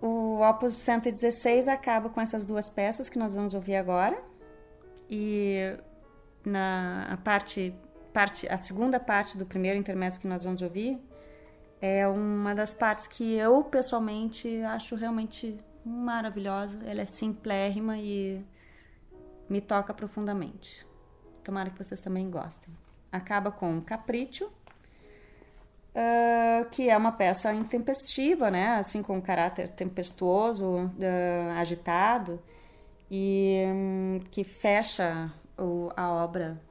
O 0.01 0.41
Opus 0.41 0.73
116 0.75 1.67
acaba 1.67 2.09
com 2.09 2.19
essas 2.21 2.45
duas 2.45 2.69
peças 2.69 3.09
que 3.09 3.19
nós 3.19 3.35
vamos 3.35 3.53
ouvir 3.53 3.75
agora. 3.75 4.21
E 5.09 5.77
na 6.45 7.19
parte 7.23 7.75
parte, 8.13 8.47
a 8.47 8.57
segunda 8.57 8.99
parte 8.99 9.37
do 9.37 9.45
primeiro 9.45 9.77
intermédio 9.77 10.19
que 10.19 10.27
nós 10.27 10.43
vamos 10.43 10.61
ouvir 10.61 10.99
é 11.81 12.07
uma 12.07 12.53
das 12.53 12.73
partes 12.73 13.07
que 13.07 13.35
eu 13.35 13.63
pessoalmente 13.63 14.61
acho 14.63 14.95
realmente 14.95 15.57
maravilhosa. 15.85 16.77
Ela 16.85 17.01
é 17.01 17.05
simplérrima 17.05 17.97
e 17.97 18.43
me 19.49 19.61
toca 19.61 19.93
profundamente. 19.93 20.85
Tomara 21.43 21.69
que 21.69 21.77
vocês 21.81 22.01
também 22.01 22.29
gostem. 22.29 22.73
Acaba 23.11 23.51
com 23.51 23.81
Capricho, 23.81 24.45
uh, 25.95 26.69
que 26.69 26.89
é 26.89 26.97
uma 26.97 27.11
peça 27.11 27.51
intempestiva, 27.53 28.51
né? 28.51 28.75
Assim, 28.75 29.01
com 29.01 29.17
um 29.17 29.21
caráter 29.21 29.71
tempestuoso, 29.71 30.65
uh, 30.65 31.51
agitado, 31.57 32.41
e 33.09 33.63
um, 33.65 34.19
que 34.29 34.43
fecha 34.43 35.31
o, 35.57 35.91
a 35.95 36.11
obra 36.11 36.61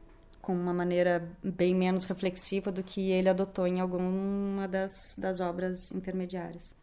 com 0.48 0.54
uma 0.54 0.72
maneira 0.72 1.30
bem 1.44 1.74
menos 1.74 2.06
reflexiva 2.06 2.72
do 2.72 2.82
que 2.82 3.10
ele 3.10 3.28
adotou 3.28 3.66
em 3.66 3.80
alguma 3.80 4.66
das, 4.66 5.14
das 5.20 5.40
obras 5.40 5.92
intermediárias. 5.92 6.74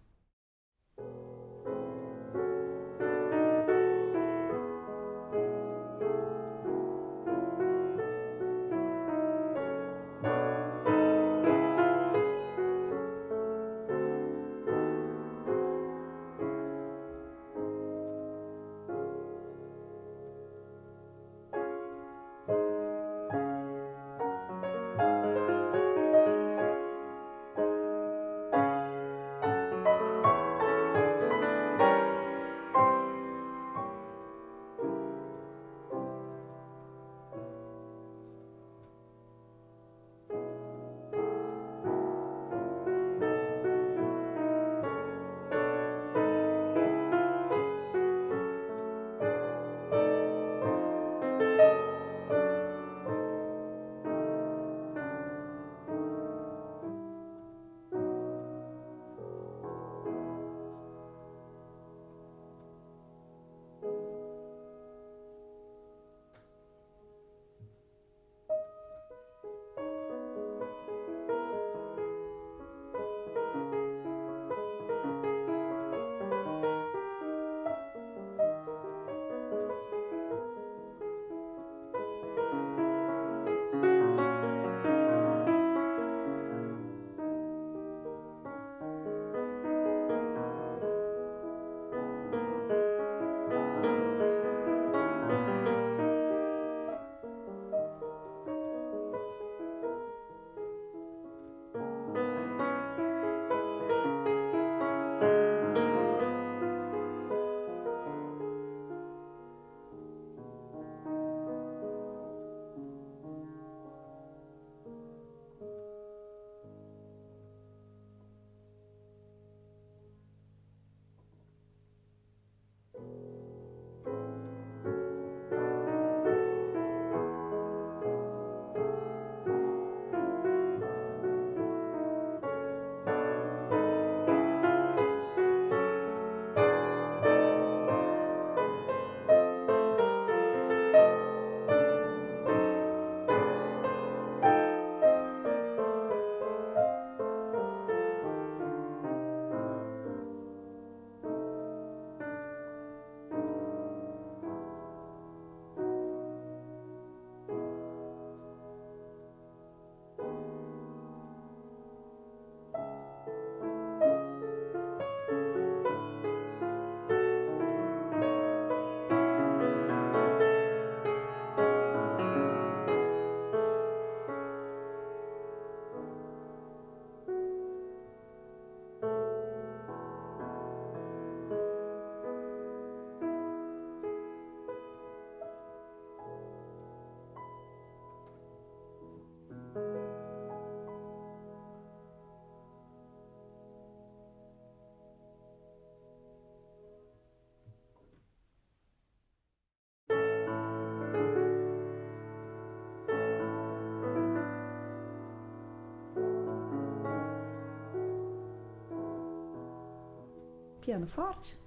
Piano 210.85 211.07
forte. 211.07 211.59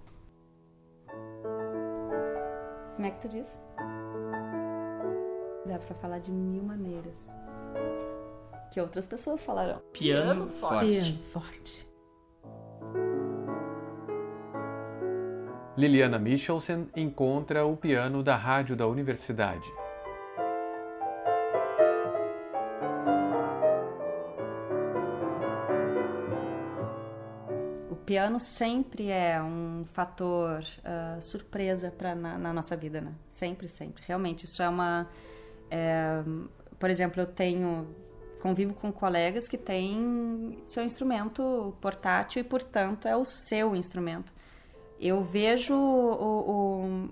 Como 2.95 3.07
é 3.07 3.11
que 3.11 3.21
tu 3.21 3.29
diz? 3.29 3.61
Dá 5.67 5.79
pra 5.79 5.95
falar 5.97 6.21
de 6.21 6.31
mil 6.31 6.63
maneiras. 6.63 7.29
Que 8.73 8.81
outras 8.81 9.07
pessoas 9.07 9.45
falarão. 9.45 9.83
Piano, 9.93 10.47
piano 10.47 10.49
forte. 10.49 10.91
Piano 10.91 11.19
forte. 11.25 11.89
Liliana 15.77 16.19
Michelsen 16.19 16.89
encontra 16.97 17.67
o 17.67 17.77
piano 17.77 18.23
da 18.23 18.37
rádio 18.37 18.77
da 18.77 18.87
universidade. 18.87 19.69
Piano 28.09 28.41
sempre 28.41 29.11
é 29.11 29.41
um 29.43 29.85
fator 29.93 30.63
uh, 30.63 31.21
surpresa 31.21 31.91
para 31.91 32.15
na, 32.15 32.39
na, 32.39 32.53
nossa 32.53 32.77
vida, 32.77 33.01
né? 33.01 33.13
Sempre, 33.31 33.69
sempre. 33.69 34.03
Realmente, 34.07 34.45
isso 34.45 34.63
é 34.63 34.69
uma. 34.69 35.07
É, 35.71 36.23
por 36.79 36.89
exemplo, 36.89 37.21
eu 37.21 37.27
tenho 37.27 37.87
convivo 38.41 38.73
com 38.73 38.91
colegas 38.91 39.47
que 39.47 39.59
têm 39.59 40.59
seu 40.65 40.85
instrumento 40.85 41.77
portátil 41.81 42.41
e, 42.41 42.45
portanto, 42.45 43.07
é 43.07 43.17
o 43.17 43.25
seu 43.25 43.77
instrumento 43.77 44.33
eu 45.01 45.23
vejo 45.23 45.75
o, 45.75 46.51
o, 46.51 47.11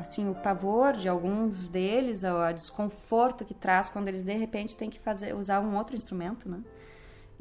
assim, 0.00 0.28
o 0.28 0.34
pavor 0.34 0.94
de 0.94 1.08
alguns 1.08 1.68
deles, 1.68 2.24
o 2.24 2.52
desconforto 2.52 3.44
que 3.44 3.54
traz 3.54 3.88
quando 3.88 4.08
eles 4.08 4.24
de 4.24 4.32
repente 4.32 4.76
têm 4.76 4.90
que 4.90 4.98
fazer, 4.98 5.34
usar 5.36 5.60
um 5.60 5.76
outro 5.76 5.94
instrumento, 5.94 6.48
né? 6.48 6.60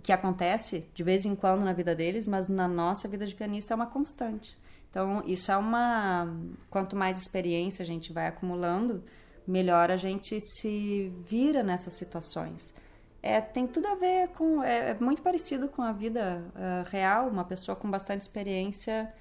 Que 0.02 0.12
acontece 0.12 0.88
de 0.94 1.04
vez 1.04 1.26
em 1.26 1.36
quando 1.36 1.64
na 1.64 1.74
vida 1.74 1.96
deles, 1.96 2.28
mas 2.28 2.50
na 2.50 2.68
nossa 2.68 3.08
vida 3.08 3.26
de 3.26 3.36
pianista 3.36 3.74
é 3.74 3.76
uma 3.76 3.88
constante. 3.88 4.58
Então, 4.90 5.24
isso 5.26 5.52
é 5.52 5.58
uma. 5.58 6.28
Quanto 6.70 6.96
mais 6.96 7.20
experiência 7.20 7.84
a 7.84 7.86
gente 7.86 8.14
vai 8.14 8.28
acumulando, 8.28 9.04
melhor 9.46 9.92
a 9.92 9.98
gente 9.98 10.40
se 10.40 11.12
vira 11.26 11.64
nessas 11.64 11.94
situações. 11.94 12.74
É, 13.22 13.42
tem 13.42 13.68
tudo 13.68 13.88
a 13.88 13.96
ver 13.96 14.30
com. 14.30 14.64
É, 14.64 14.92
é 14.92 14.98
muito 15.00 15.22
parecido 15.22 15.68
com 15.68 15.82
a 15.82 15.92
vida 15.92 16.44
uh, 16.56 16.90
real, 16.90 17.28
uma 17.28 17.44
pessoa 17.44 17.76
com 17.76 17.90
bastante 17.90 18.22
experiência 18.22 19.12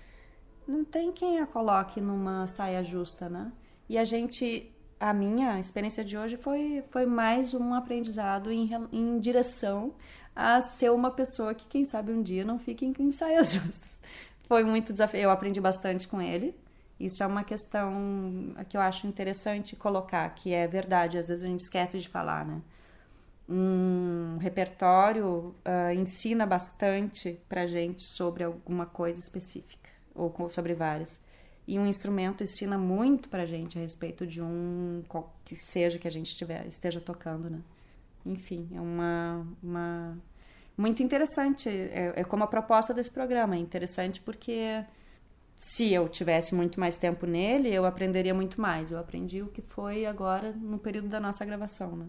não 0.66 0.85
tem 0.85 1.12
quem 1.12 1.39
a 1.39 1.47
coloque 1.47 2.01
numa 2.01 2.47
saia 2.47 2.83
justa, 2.83 3.29
né? 3.29 3.53
E 3.89 3.97
a 3.97 4.05
gente, 4.05 4.72
a 4.99 5.12
minha 5.12 5.61
experiência 5.61 6.05
de 6.05 6.18
hoje 6.18 6.37
foi, 6.37 6.83
foi 6.91 7.07
mais 7.07 7.55
um 7.55 7.72
aprendizado 7.72 8.51
em, 8.51 8.68
em 8.93 9.18
direção 9.20 9.95
a 10.37 10.61
ser 10.61 10.93
uma 10.93 11.11
pessoa 11.11 11.55
que, 11.55 11.66
quem 11.66 11.87
sabe, 11.87 12.12
um 12.12 12.22
dia 12.22 12.45
não 12.45 12.59
fique 12.59 12.84
em, 12.84 13.12
saias 13.12 13.51
justas. 13.53 13.99
Foi 14.47 14.62
muito 14.62 14.93
desafio. 14.93 15.20
Eu 15.20 15.30
aprendi 15.30 15.59
bastante 15.61 16.07
com 16.07 16.20
ele. 16.20 16.55
Isso 17.01 17.22
é 17.22 17.26
uma 17.26 17.43
questão 17.43 18.55
que 18.68 18.76
eu 18.76 18.80
acho 18.80 19.07
interessante 19.07 19.74
colocar, 19.74 20.28
que 20.30 20.53
é 20.53 20.66
verdade, 20.66 21.18
às 21.18 21.28
vezes 21.28 21.45
a 21.45 21.47
gente 21.47 21.61
esquece 21.61 21.99
de 21.99 22.09
falar, 22.09 22.45
né? 22.45 22.61
Um 23.49 24.39
repertório 24.39 25.55
uh, 25.64 25.93
ensina 25.95 26.47
bastante 26.47 27.39
pra 27.49 27.66
gente 27.66 28.03
sobre 28.03 28.45
alguma 28.45 28.87
coisa 28.87 29.20
específica 29.20 29.91
ou 30.14 30.51
sobre 30.51 30.74
várias. 30.74 31.20
E 31.68 31.78
um 31.78 31.87
instrumento 31.87 32.43
ensina 32.45 32.78
muito 32.78 33.28
pra 33.28 33.45
gente 33.45 33.78
a 33.78 33.80
respeito 33.80 34.26
de 34.26 34.41
um 34.41 35.03
qual 35.09 35.34
que 35.45 35.55
seja 35.55 35.99
que 35.99 36.09
a 36.09 36.11
gente 36.11 36.28
estiver, 36.28 36.66
esteja 36.66 37.01
tocando, 37.01 37.51
né? 37.51 37.61
Enfim, 38.27 38.68
é 38.74 38.81
uma, 38.81 39.47
uma 39.62 40.18
muito 40.77 41.03
interessante. 41.03 41.68
É, 41.68 42.14
é 42.16 42.24
como 42.24 42.45
a 42.45 42.47
proposta 42.47 42.93
desse 42.95 43.11
programa. 43.11 43.57
É 43.57 43.59
interessante 43.59 44.20
porque 44.20 44.85
se 45.57 45.93
eu 45.93 46.09
tivesse 46.09 46.55
muito 46.55 46.81
mais 46.81 46.97
tempo 46.99 47.27
nele, 47.27 47.72
eu 47.72 47.85
aprenderia 47.87 48.35
muito 48.35 48.61
mais. 48.61 48.93
Eu 48.93 48.99
aprendi 48.99 49.43
o 49.43 49.49
que 49.49 49.62
foi 49.62 50.07
agora 50.07 50.53
no 50.53 50.79
período 50.79 51.09
da 51.09 51.20
nossa 51.20 51.45
gravação, 51.45 51.97
né? 51.97 52.09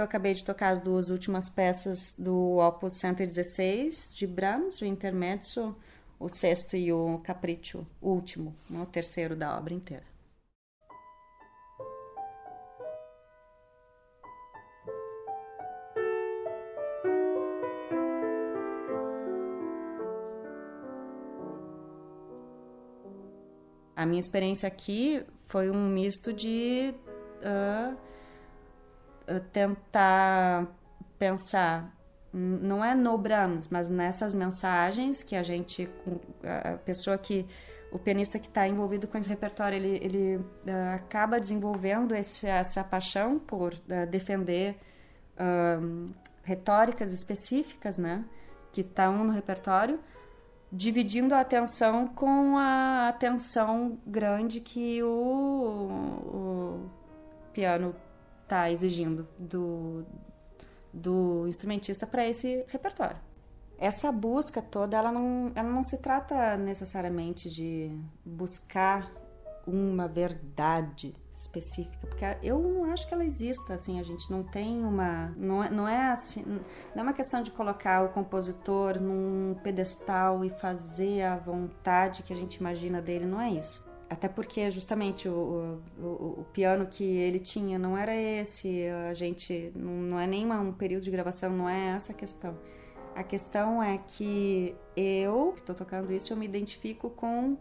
eu 0.00 0.04
acabei 0.04 0.32
de 0.32 0.44
tocar 0.44 0.70
as 0.70 0.80
duas 0.80 1.10
últimas 1.10 1.48
peças 1.50 2.14
do 2.18 2.56
Opus 2.56 2.94
116 2.94 4.14
de 4.14 4.26
Brahms, 4.26 4.80
o 4.80 4.86
Intermezzo, 4.86 5.76
o 6.18 6.28
sexto 6.28 6.74
e 6.76 6.90
o 6.90 7.20
Capriccio, 7.22 7.86
o 8.00 8.10
último, 8.10 8.56
né, 8.68 8.80
o 8.80 8.86
terceiro 8.86 9.36
da 9.36 9.56
obra 9.56 9.74
inteira. 9.74 10.08
A 23.94 24.06
minha 24.06 24.20
experiência 24.20 24.66
aqui 24.66 25.22
foi 25.46 25.70
um 25.70 25.88
misto 25.88 26.32
de 26.32 26.94
uh, 27.42 27.94
tentar 29.52 30.66
pensar 31.18 31.94
não 32.32 32.84
é 32.84 32.94
no 32.94 33.18
Brahms, 33.18 33.68
mas 33.68 33.90
nessas 33.90 34.34
mensagens 34.34 35.22
que 35.22 35.34
a 35.34 35.42
gente, 35.42 35.88
a 36.44 36.76
pessoa 36.76 37.18
que, 37.18 37.44
o 37.90 37.98
pianista 37.98 38.38
que 38.38 38.46
está 38.46 38.68
envolvido 38.68 39.08
com 39.08 39.18
esse 39.18 39.28
repertório, 39.28 39.76
ele, 39.76 39.98
ele 40.00 40.36
uh, 40.36 40.94
acaba 40.94 41.40
desenvolvendo 41.40 42.14
esse, 42.14 42.46
essa 42.46 42.84
paixão 42.84 43.38
por 43.38 43.72
uh, 43.72 44.06
defender 44.08 44.76
uh, 45.34 46.08
retóricas 46.44 47.12
específicas, 47.12 47.98
né, 47.98 48.24
que 48.72 48.82
estão 48.82 49.24
no 49.24 49.32
repertório, 49.32 49.98
dividindo 50.70 51.34
a 51.34 51.40
atenção 51.40 52.06
com 52.06 52.56
a 52.56 53.08
atenção 53.08 53.98
grande 54.06 54.60
que 54.60 55.02
o, 55.02 55.08
o 55.08 56.90
piano 57.52 57.92
está 58.50 58.68
exigindo 58.68 59.28
do, 59.38 60.04
do 60.92 61.46
instrumentista 61.46 62.04
para 62.04 62.26
esse 62.26 62.64
repertório. 62.66 63.16
Essa 63.78 64.10
busca 64.10 64.60
toda, 64.60 64.96
ela 64.96 65.12
não, 65.12 65.52
ela 65.54 65.70
não 65.70 65.84
se 65.84 65.98
trata 65.98 66.56
necessariamente 66.56 67.48
de 67.48 67.96
buscar 68.24 69.10
uma 69.66 70.08
verdade 70.08 71.14
específica, 71.32 72.06
porque 72.06 72.24
eu 72.42 72.58
não 72.58 72.92
acho 72.92 73.06
que 73.06 73.14
ela 73.14 73.24
exista, 73.24 73.74
assim, 73.74 73.98
a 73.98 74.02
gente 74.02 74.30
não 74.30 74.42
tem 74.42 74.84
uma, 74.84 75.32
não 75.36 75.64
é, 75.64 75.70
não 75.70 75.88
é 75.88 76.10
assim, 76.10 76.42
não 76.94 77.00
é 77.00 77.02
uma 77.02 77.12
questão 77.14 77.42
de 77.42 77.50
colocar 77.50 78.04
o 78.04 78.08
compositor 78.10 79.00
num 79.00 79.56
pedestal 79.62 80.44
e 80.44 80.50
fazer 80.50 81.22
a 81.22 81.36
vontade 81.36 82.22
que 82.22 82.32
a 82.32 82.36
gente 82.36 82.56
imagina 82.56 83.00
dele, 83.00 83.24
não 83.24 83.40
é 83.40 83.50
isso. 83.50 83.89
Até 84.10 84.28
porque 84.28 84.68
justamente 84.72 85.28
o, 85.28 85.80
o, 85.96 86.40
o, 86.40 86.46
piano 86.52 86.84
que 86.84 87.04
ele 87.04 87.38
tinha 87.38 87.78
não 87.78 87.96
era 87.96 88.12
esse, 88.12 88.88
a 89.08 89.14
gente 89.14 89.70
não, 89.72 89.92
não 89.92 90.18
é 90.18 90.26
nem 90.26 90.50
um 90.50 90.72
período 90.72 91.04
de 91.04 91.12
gravação, 91.12 91.56
não 91.56 91.68
é 91.68 91.90
essa 91.94 92.10
a 92.10 92.14
questão. 92.14 92.58
A 93.14 93.22
questão 93.22 93.80
é 93.80 93.98
que 93.98 94.74
eu, 94.96 95.52
que 95.52 95.60
estou 95.60 95.76
tocando 95.76 96.12
isso, 96.12 96.32
eu 96.32 96.36
me 96.36 96.44
identifico 96.44 97.08
com 97.08 97.56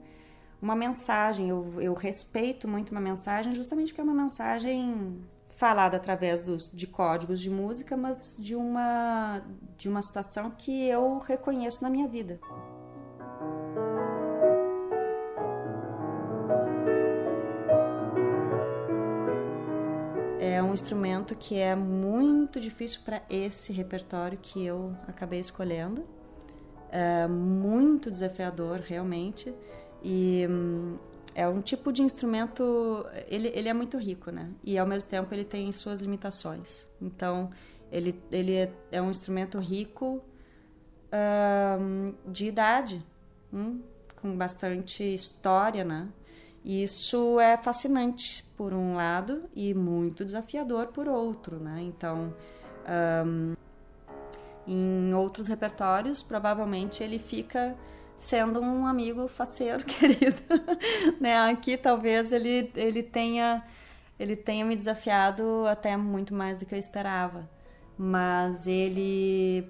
uma 0.60 0.76
mensagem, 0.76 1.50
eu, 1.50 1.80
eu 1.80 1.94
respeito 1.94 2.68
muito 2.68 2.90
uma 2.90 3.02
mensagem, 3.02 3.54
justamente 3.54 3.90
porque 3.90 4.02
é 4.02 4.04
uma 4.04 4.24
mensagem 4.24 5.22
falada 5.50 5.98
através 5.98 6.42
dos, 6.42 6.70
de 6.74 6.88
códigos 6.88 7.40
de 7.40 7.50
música, 7.50 7.96
mas 7.96 8.38
de 8.40 8.56
uma, 8.56 9.42
de 9.78 9.88
uma 9.88 10.02
situação 10.02 10.50
que 10.58 10.88
eu 10.88 11.20
reconheço 11.20 11.84
na 11.84 11.92
minha 11.92 12.08
vida. 12.08 12.40
É 20.60 20.64
um 20.64 20.74
instrumento 20.74 21.36
que 21.36 21.56
é 21.56 21.74
muito 21.74 22.60
difícil 22.60 23.00
para 23.06 23.22
esse 23.30 23.72
repertório 23.72 24.38
que 24.38 24.66
eu 24.66 24.94
acabei 25.08 25.40
escolhendo. 25.40 26.06
É 26.92 27.28
muito 27.28 28.12
desafiador, 28.12 28.82
realmente. 28.82 29.54
E 30.04 30.46
hum, 30.50 30.98
é 31.34 31.48
um 31.48 31.62
tipo 31.62 31.94
de 31.94 32.02
instrumento. 32.02 33.06
Ele, 33.28 33.48
ele 33.56 33.70
é 33.70 33.74
muito 33.74 33.98
rico, 33.98 34.32
né? 34.32 34.52
E 34.62 34.78
ao 34.78 34.86
mesmo 34.86 35.10
tempo 35.10 35.34
ele 35.34 35.46
tem 35.46 35.72
suas 35.72 36.02
limitações. 36.02 36.90
Então, 37.02 37.50
ele, 37.90 38.22
ele 38.30 38.56
é, 38.56 38.74
é 38.92 39.02
um 39.02 39.10
instrumento 39.10 39.58
rico 39.60 40.22
hum, 41.80 42.14
de 42.28 42.48
idade, 42.48 43.06
hum, 43.54 43.80
com 44.22 44.36
bastante 44.36 45.14
história, 45.14 45.86
né? 45.86 46.10
Isso 46.64 47.40
é 47.40 47.58
fascinante 47.58 48.44
por 48.58 48.74
um 48.74 48.96
lado 48.96 49.44
e 49.56 49.74
muito 49.74 50.26
desafiador 50.26 50.88
por 50.88 51.08
outro, 51.08 51.58
né? 51.58 51.82
Então, 51.82 52.34
um, 53.26 53.54
em 54.68 55.14
outros 55.14 55.48
repertórios, 55.48 56.22
provavelmente 56.22 57.04
ele 57.04 57.18
fica 57.18 57.76
sendo 58.18 58.60
um 58.62 58.86
amigo 58.86 59.28
faceiro 59.28 59.84
querido, 59.86 60.42
né? 61.20 61.38
Aqui 61.50 61.78
talvez 61.78 62.34
ele 62.34 62.72
ele 62.76 63.02
tenha 63.02 63.64
ele 64.20 64.36
tenha 64.36 64.66
me 64.66 64.76
desafiado 64.76 65.66
até 65.66 65.96
muito 65.96 66.34
mais 66.34 66.60
do 66.60 66.66
que 66.66 66.76
eu 66.76 66.80
esperava, 66.80 67.50
mas 67.98 68.68
ele 68.68 69.68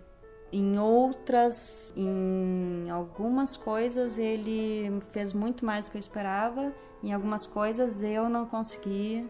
em 0.52 0.80
outras, 0.80 1.94
em 1.96 2.90
algumas 2.90 3.56
coisas 3.56 4.18
ele 4.18 5.00
fez 5.12 5.34
muito 5.34 5.66
mais 5.66 5.86
do 5.86 5.92
que 5.92 5.98
eu 5.98 6.00
esperava, 6.00 6.74
em 7.04 7.14
algumas 7.14 7.46
coisas 7.46 8.04
eu 8.04 8.30
não 8.30 8.46
consegui 8.46 9.30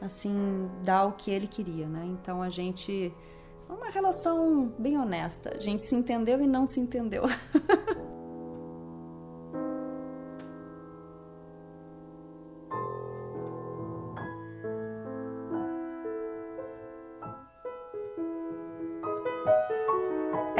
assim 0.00 0.70
dar 0.82 1.06
o 1.06 1.12
que 1.12 1.30
ele 1.30 1.46
queria, 1.46 1.86
né? 1.86 2.04
Então 2.06 2.42
a 2.42 2.48
gente 2.48 3.12
uma 3.68 3.88
relação 3.88 4.72
bem 4.78 4.98
honesta. 4.98 5.52
A 5.54 5.58
gente 5.58 5.82
se 5.82 5.94
entendeu 5.94 6.40
e 6.42 6.46
não 6.46 6.66
se 6.66 6.80
entendeu. 6.80 7.24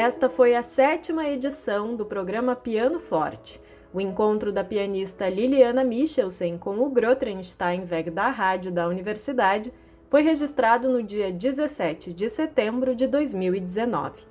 Esta 0.02 0.30
foi 0.30 0.56
a 0.56 0.62
sétima 0.62 1.28
edição 1.28 1.94
do 1.94 2.06
programa 2.06 2.56
Piano 2.56 2.98
Forte. 2.98 3.60
O 3.92 4.00
encontro 4.00 4.50
da 4.50 4.64
pianista 4.64 5.28
Liliana 5.28 5.84
Michelsen 5.84 6.56
com 6.56 6.78
o 6.78 6.88
Grotrenstein-Weg 6.88 8.10
da 8.10 8.30
Rádio 8.30 8.72
da 8.72 8.88
Universidade 8.88 9.70
foi 10.08 10.22
registrado 10.22 10.88
no 10.88 11.02
dia 11.02 11.30
17 11.30 12.14
de 12.14 12.30
setembro 12.30 12.96
de 12.96 13.06
2019. 13.06 14.22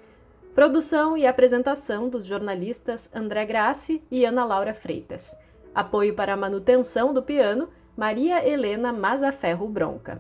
Produção 0.56 1.16
e 1.16 1.28
apresentação 1.28 2.10
dos 2.10 2.26
jornalistas 2.26 3.08
André 3.14 3.46
Grassi 3.46 4.02
e 4.10 4.26
Ana 4.26 4.44
Laura 4.46 4.74
Freitas. 4.74 5.38
Apoio 5.76 6.16
para 6.16 6.34
a 6.34 6.38
manutenção 6.38 7.14
do 7.14 7.22
piano, 7.22 7.70
Maria 7.96 8.44
Helena 8.44 8.92
Mazaferro 8.92 9.68
Bronca. 9.68 10.20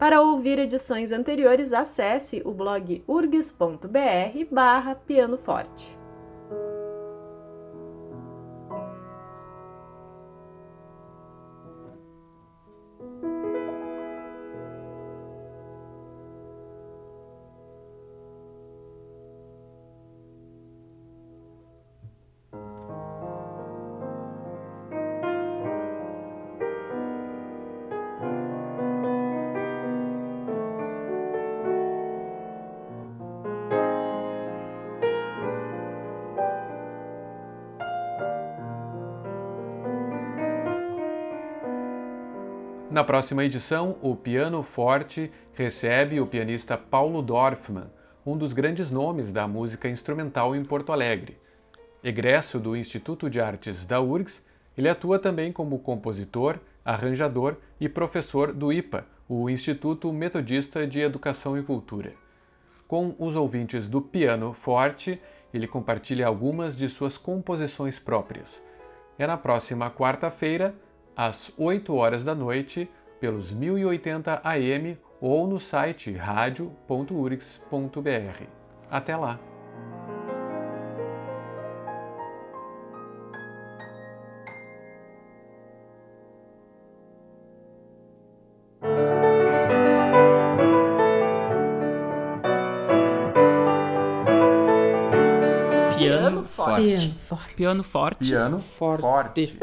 Para 0.00 0.22
ouvir 0.22 0.58
edições 0.58 1.12
anteriores, 1.12 1.74
acesse 1.74 2.40
o 2.46 2.52
blog 2.52 3.04
urgs.br 3.06 4.46
barra 4.50 4.94
pianoforte. 4.94 5.99
Na 42.90 43.04
próxima 43.04 43.44
edição, 43.44 43.96
o 44.02 44.16
Piano 44.16 44.64
Forte 44.64 45.30
recebe 45.54 46.20
o 46.20 46.26
pianista 46.26 46.76
Paulo 46.76 47.22
Dorfman, 47.22 47.88
um 48.26 48.36
dos 48.36 48.52
grandes 48.52 48.90
nomes 48.90 49.32
da 49.32 49.46
música 49.46 49.88
instrumental 49.88 50.56
em 50.56 50.64
Porto 50.64 50.90
Alegre. 50.90 51.38
Egresso 52.02 52.58
do 52.58 52.76
Instituto 52.76 53.30
de 53.30 53.40
Artes 53.40 53.86
da 53.86 54.00
URGS, 54.00 54.44
ele 54.76 54.88
atua 54.88 55.20
também 55.20 55.52
como 55.52 55.78
compositor, 55.78 56.58
arranjador 56.84 57.54
e 57.80 57.88
professor 57.88 58.52
do 58.52 58.72
IPA, 58.72 59.06
o 59.28 59.48
Instituto 59.48 60.12
Metodista 60.12 60.84
de 60.84 60.98
Educação 60.98 61.56
e 61.56 61.62
Cultura. 61.62 62.12
Com 62.88 63.14
os 63.20 63.36
ouvintes 63.36 63.86
do 63.86 64.02
Piano 64.02 64.52
Forte, 64.52 65.22
ele 65.54 65.68
compartilha 65.68 66.26
algumas 66.26 66.76
de 66.76 66.88
suas 66.88 67.16
composições 67.16 68.00
próprias. 68.00 68.60
É 69.16 69.28
na 69.28 69.36
próxima 69.36 69.88
quarta-feira, 69.92 70.74
às 71.16 71.52
8 71.58 71.94
horas 71.94 72.24
da 72.24 72.34
noite, 72.34 72.88
pelos 73.20 73.52
1080 73.52 74.40
AM 74.42 74.98
ou 75.20 75.46
no 75.46 75.60
site 75.60 76.12
radio.urix.br. 76.12 78.44
Até 78.90 79.16
lá! 79.16 79.38
Piano 95.96 96.44
forte. 96.44 97.14
Piano 97.56 97.82
forte. 97.82 97.84
Piano 97.84 97.84
forte. 97.84 98.28
Piano 98.28 98.58
forte. 98.58 99.58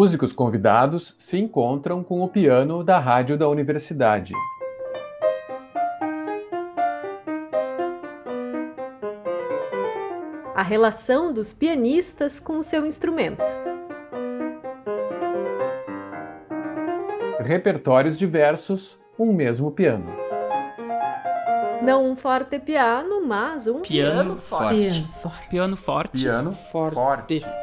Músicos 0.00 0.32
convidados 0.32 1.14
se 1.18 1.38
encontram 1.38 2.02
com 2.02 2.22
o 2.22 2.28
piano 2.28 2.82
da 2.82 2.98
rádio 2.98 3.36
da 3.36 3.46
universidade. 3.46 4.32
A 10.54 10.62
relação 10.62 11.34
dos 11.34 11.52
pianistas 11.52 12.40
com 12.40 12.56
o 12.56 12.62
seu 12.62 12.86
instrumento. 12.86 13.44
Repertórios 17.38 18.18
diversos, 18.18 18.98
um 19.18 19.34
mesmo 19.34 19.70
piano. 19.70 20.06
Não 21.82 22.10
um 22.10 22.16
forte 22.16 22.58
piano, 22.58 23.22
mas 23.26 23.66
um 23.66 23.82
Piano 23.82 24.38
forte. 24.38 24.80
Piano 24.80 25.06
forte. 25.12 25.48
Piano 25.50 25.76
forte. 25.76 26.22
Piano 26.22 26.52
Forte. 26.52 26.94
forte. 26.94 27.59